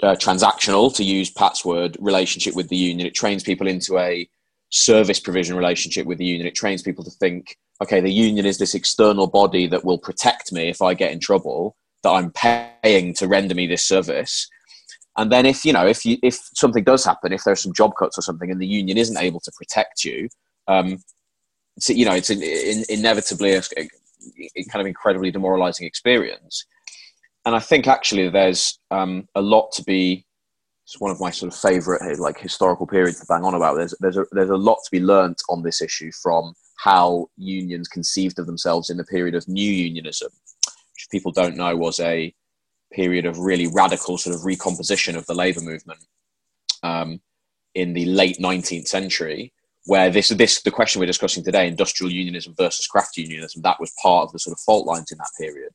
[0.03, 3.07] uh, transactional, to use Pat's word, relationship with the union.
[3.07, 4.28] It trains people into a
[4.70, 6.47] service provision relationship with the union.
[6.47, 10.53] It trains people to think, okay, the union is this external body that will protect
[10.53, 14.49] me if I get in trouble, that I'm paying to render me this service.
[15.19, 17.97] And then if you know if you if something does happen, if there's some job
[17.99, 20.29] cuts or something, and the union isn't able to protect you,
[20.69, 20.99] um,
[21.77, 26.64] it's, you know it's in, in, inevitably a, a, kind of incredibly demoralizing experience.
[27.45, 30.25] And I think actually there's um, a lot to be.
[30.85, 33.75] It's one of my sort of favorite like historical periods to bang on about.
[33.75, 37.89] There's there's a, there's a lot to be learnt on this issue from how unions
[37.89, 40.31] conceived of themselves in the period of new unionism,
[40.95, 42.33] which people don't know was a
[42.93, 46.01] period of really radical sort of recomposition of the labor movement
[46.82, 47.20] um,
[47.74, 49.53] in the late 19th century,
[49.86, 53.93] where this this the question we're discussing today, industrial unionism versus craft unionism, that was
[54.03, 55.72] part of the sort of fault lines in that period.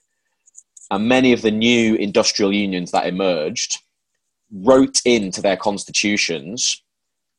[0.91, 3.79] and many of the new industrial unions that emerged
[4.51, 6.83] wrote into their constitutions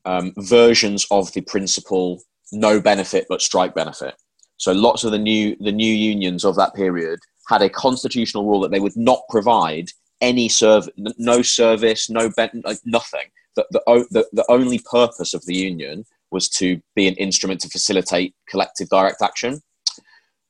[0.04, 2.22] um, versions of the principle
[2.52, 4.14] no benefit but strike benefit.
[4.56, 7.18] So lots of the new the new unions of that period
[7.48, 9.90] had a constitutional rule that they would not provide
[10.20, 13.26] any serv- no service, no ben- like nothing.
[13.56, 17.68] The, the, the, the only purpose of the union was to be an instrument to
[17.68, 19.60] facilitate collective direct action.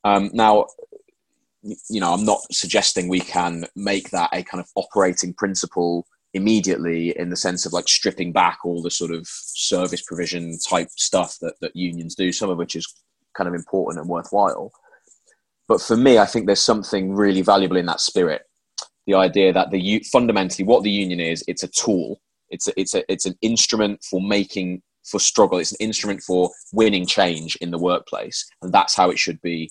[0.05, 0.66] Um, now,
[1.62, 7.16] you know, I'm not suggesting we can make that a kind of operating principle immediately
[7.18, 11.38] in the sense of like stripping back all the sort of service provision type stuff
[11.40, 12.92] that, that unions do, some of which is
[13.34, 14.72] kind of important and worthwhile.
[15.68, 18.42] But for me, I think there's something really valuable in that spirit.
[19.06, 22.20] The idea that the fundamentally what the union is, it's a tool.
[22.50, 25.58] It's a, it's a, it's an instrument for making for struggle.
[25.58, 29.70] It's an instrument for winning change in the workplace, and that's how it should be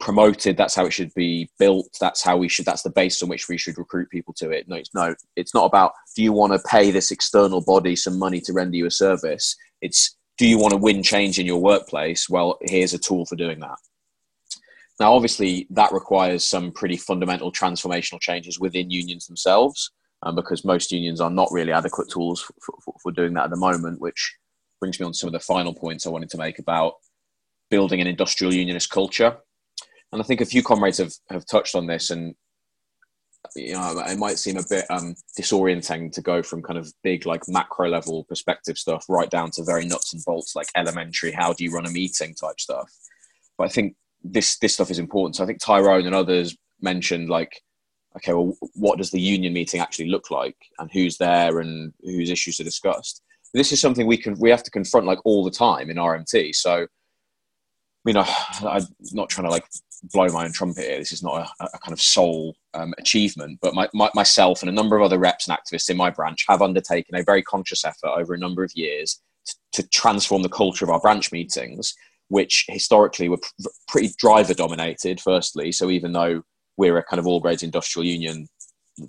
[0.00, 0.56] promoted.
[0.56, 1.88] That's how it should be built.
[2.00, 4.68] That's how we should that's the base on which we should recruit people to it.
[4.68, 8.18] No it's no it's not about do you want to pay this external body some
[8.18, 9.56] money to render you a service?
[9.80, 12.28] It's do you want to win change in your workplace?
[12.28, 13.78] Well here's a tool for doing that
[15.00, 19.90] now obviously that requires some pretty fundamental transformational changes within unions themselves
[20.22, 23.50] um, because most unions are not really adequate tools for, for, for doing that at
[23.50, 24.36] the moment which
[24.80, 26.94] brings me on to some of the final points i wanted to make about
[27.70, 29.36] building an industrial unionist culture
[30.12, 32.34] and I think a few comrades have, have touched on this, and
[33.54, 37.26] you know, it might seem a bit um, disorienting to go from kind of big,
[37.26, 41.52] like macro level perspective stuff right down to very nuts and bolts, like elementary, how
[41.52, 42.90] do you run a meeting type stuff.
[43.56, 45.36] But I think this this stuff is important.
[45.36, 47.60] So I think Tyrone and others mentioned like,
[48.16, 52.30] okay, well, what does the union meeting actually look like, and who's there, and whose
[52.30, 53.22] issues are discussed.
[53.54, 56.54] This is something we can we have to confront like all the time in RMT.
[56.54, 56.86] So
[58.08, 58.26] mean, I,
[58.62, 59.66] I'm not trying to like
[60.12, 60.98] blow my own trumpet here.
[60.98, 64.70] This is not a, a kind of sole um, achievement, but my, my, myself and
[64.70, 67.84] a number of other reps and activists in my branch have undertaken a very conscious
[67.84, 71.94] effort over a number of years to, to transform the culture of our branch meetings,
[72.28, 75.72] which historically were pr- pretty driver dominated, firstly.
[75.72, 76.42] So even though
[76.76, 78.46] we're a kind of all grades industrial union,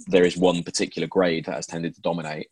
[0.07, 2.47] there is one particular grade that has tended to dominate.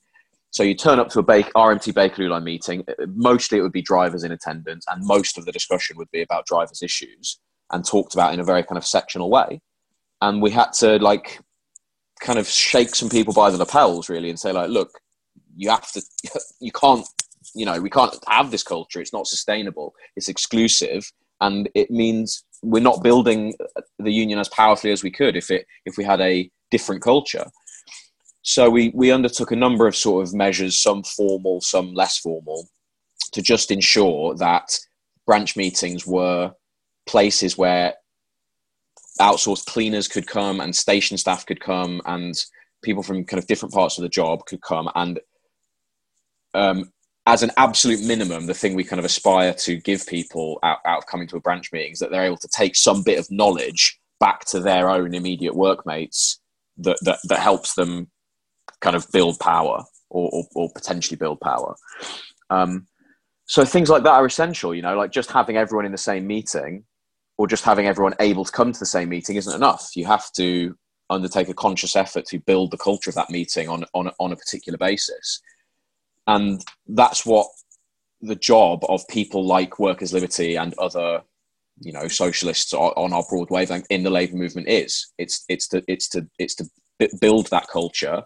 [0.52, 2.84] So you turn up to a bake, RMT Bakerloo line meeting.
[2.88, 6.22] Uh, mostly it would be drivers in attendance, and most of the discussion would be
[6.22, 7.40] about drivers' issues
[7.72, 9.62] and talked about in a very kind of sectional way.
[10.22, 11.40] And we had to like
[12.20, 14.90] kind of shake some people by the lapels really and say like, look,
[15.56, 16.02] you have to,
[16.60, 17.06] you can't,
[17.54, 19.02] you know, we can't have this culture.
[19.02, 19.94] It's not sustainable.
[20.16, 23.54] It's exclusive, and it means we're not building
[24.00, 27.46] the union as powerfully as we could if it if we had a different culture.
[28.42, 32.70] So we, we undertook a number of sort of measures, some formal, some less formal,
[33.34, 34.80] to just ensure that
[35.26, 36.54] branch meetings were
[37.06, 37.96] places where
[39.20, 42.36] outsourced cleaners could come and station staff could come and
[42.84, 45.20] people from kind of different parts of the job could come and
[46.54, 46.90] um,
[47.28, 51.00] as an absolute minimum the thing we kind of aspire to give people out, out
[51.00, 53.30] of coming to a branch meeting is that they're able to take some bit of
[53.30, 56.40] knowledge back to their own immediate workmates
[56.78, 58.10] that, that, that helps them
[58.80, 61.76] kind of build power or, or, or potentially build power.
[62.50, 62.88] Um,
[63.46, 66.26] so things like that are essential, you know, like just having everyone in the same
[66.26, 66.86] meeting
[67.38, 69.92] or just having everyone able to come to the same meeting isn't enough.
[69.96, 70.76] You have to
[71.10, 74.36] undertake a conscious effort to build the culture of that meeting on, on, on a
[74.38, 75.42] particular basis.
[76.28, 77.48] And that's what
[78.22, 81.22] the job of people like Workers' Liberty and other,
[81.80, 85.08] you know, socialists on our broad wavelength in the labour movement is.
[85.18, 86.66] It's, it's, to, it's, to, it's to
[87.22, 88.24] build that culture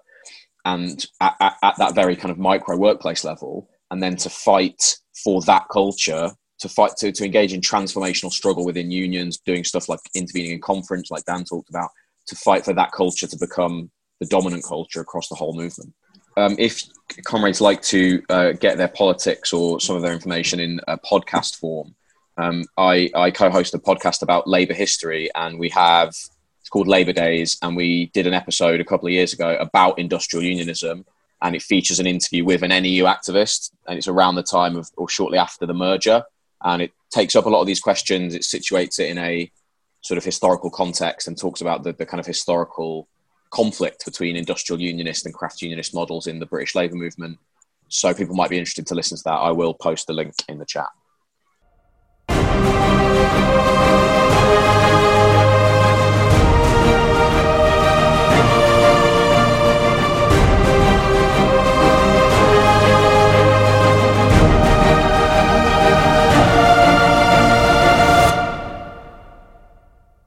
[0.66, 4.98] and at, at, at that very kind of micro workplace level, and then to fight
[5.24, 6.32] for that culture
[6.62, 10.62] to fight to, to engage in transformational struggle within unions, doing stuff like intervening in
[10.62, 11.90] conference, like Dan talked about,
[12.28, 13.90] to fight for that culture to become
[14.20, 15.92] the dominant culture across the whole movement.
[16.38, 16.84] Um, if
[17.24, 21.58] comrades like to uh, get their politics or some of their information in a podcast
[21.58, 21.96] form,
[22.38, 27.14] um, I, I co-host a podcast about labour history, and we have it's called Labour
[27.14, 31.06] Days, and we did an episode a couple of years ago about industrial unionism,
[31.42, 34.90] and it features an interview with an NEU activist, and it's around the time of
[34.96, 36.24] or shortly after the merger,
[36.64, 38.34] and it takes up a lot of these questions.
[38.34, 39.52] It situates it in a
[40.02, 43.08] sort of historical context and talks about the, the kind of historical
[43.52, 47.38] conflict between industrial unionist and craft unionist models in the British labour movement.
[47.90, 49.32] So people might be interested to listen to that.
[49.32, 50.90] I will post the link in the chat.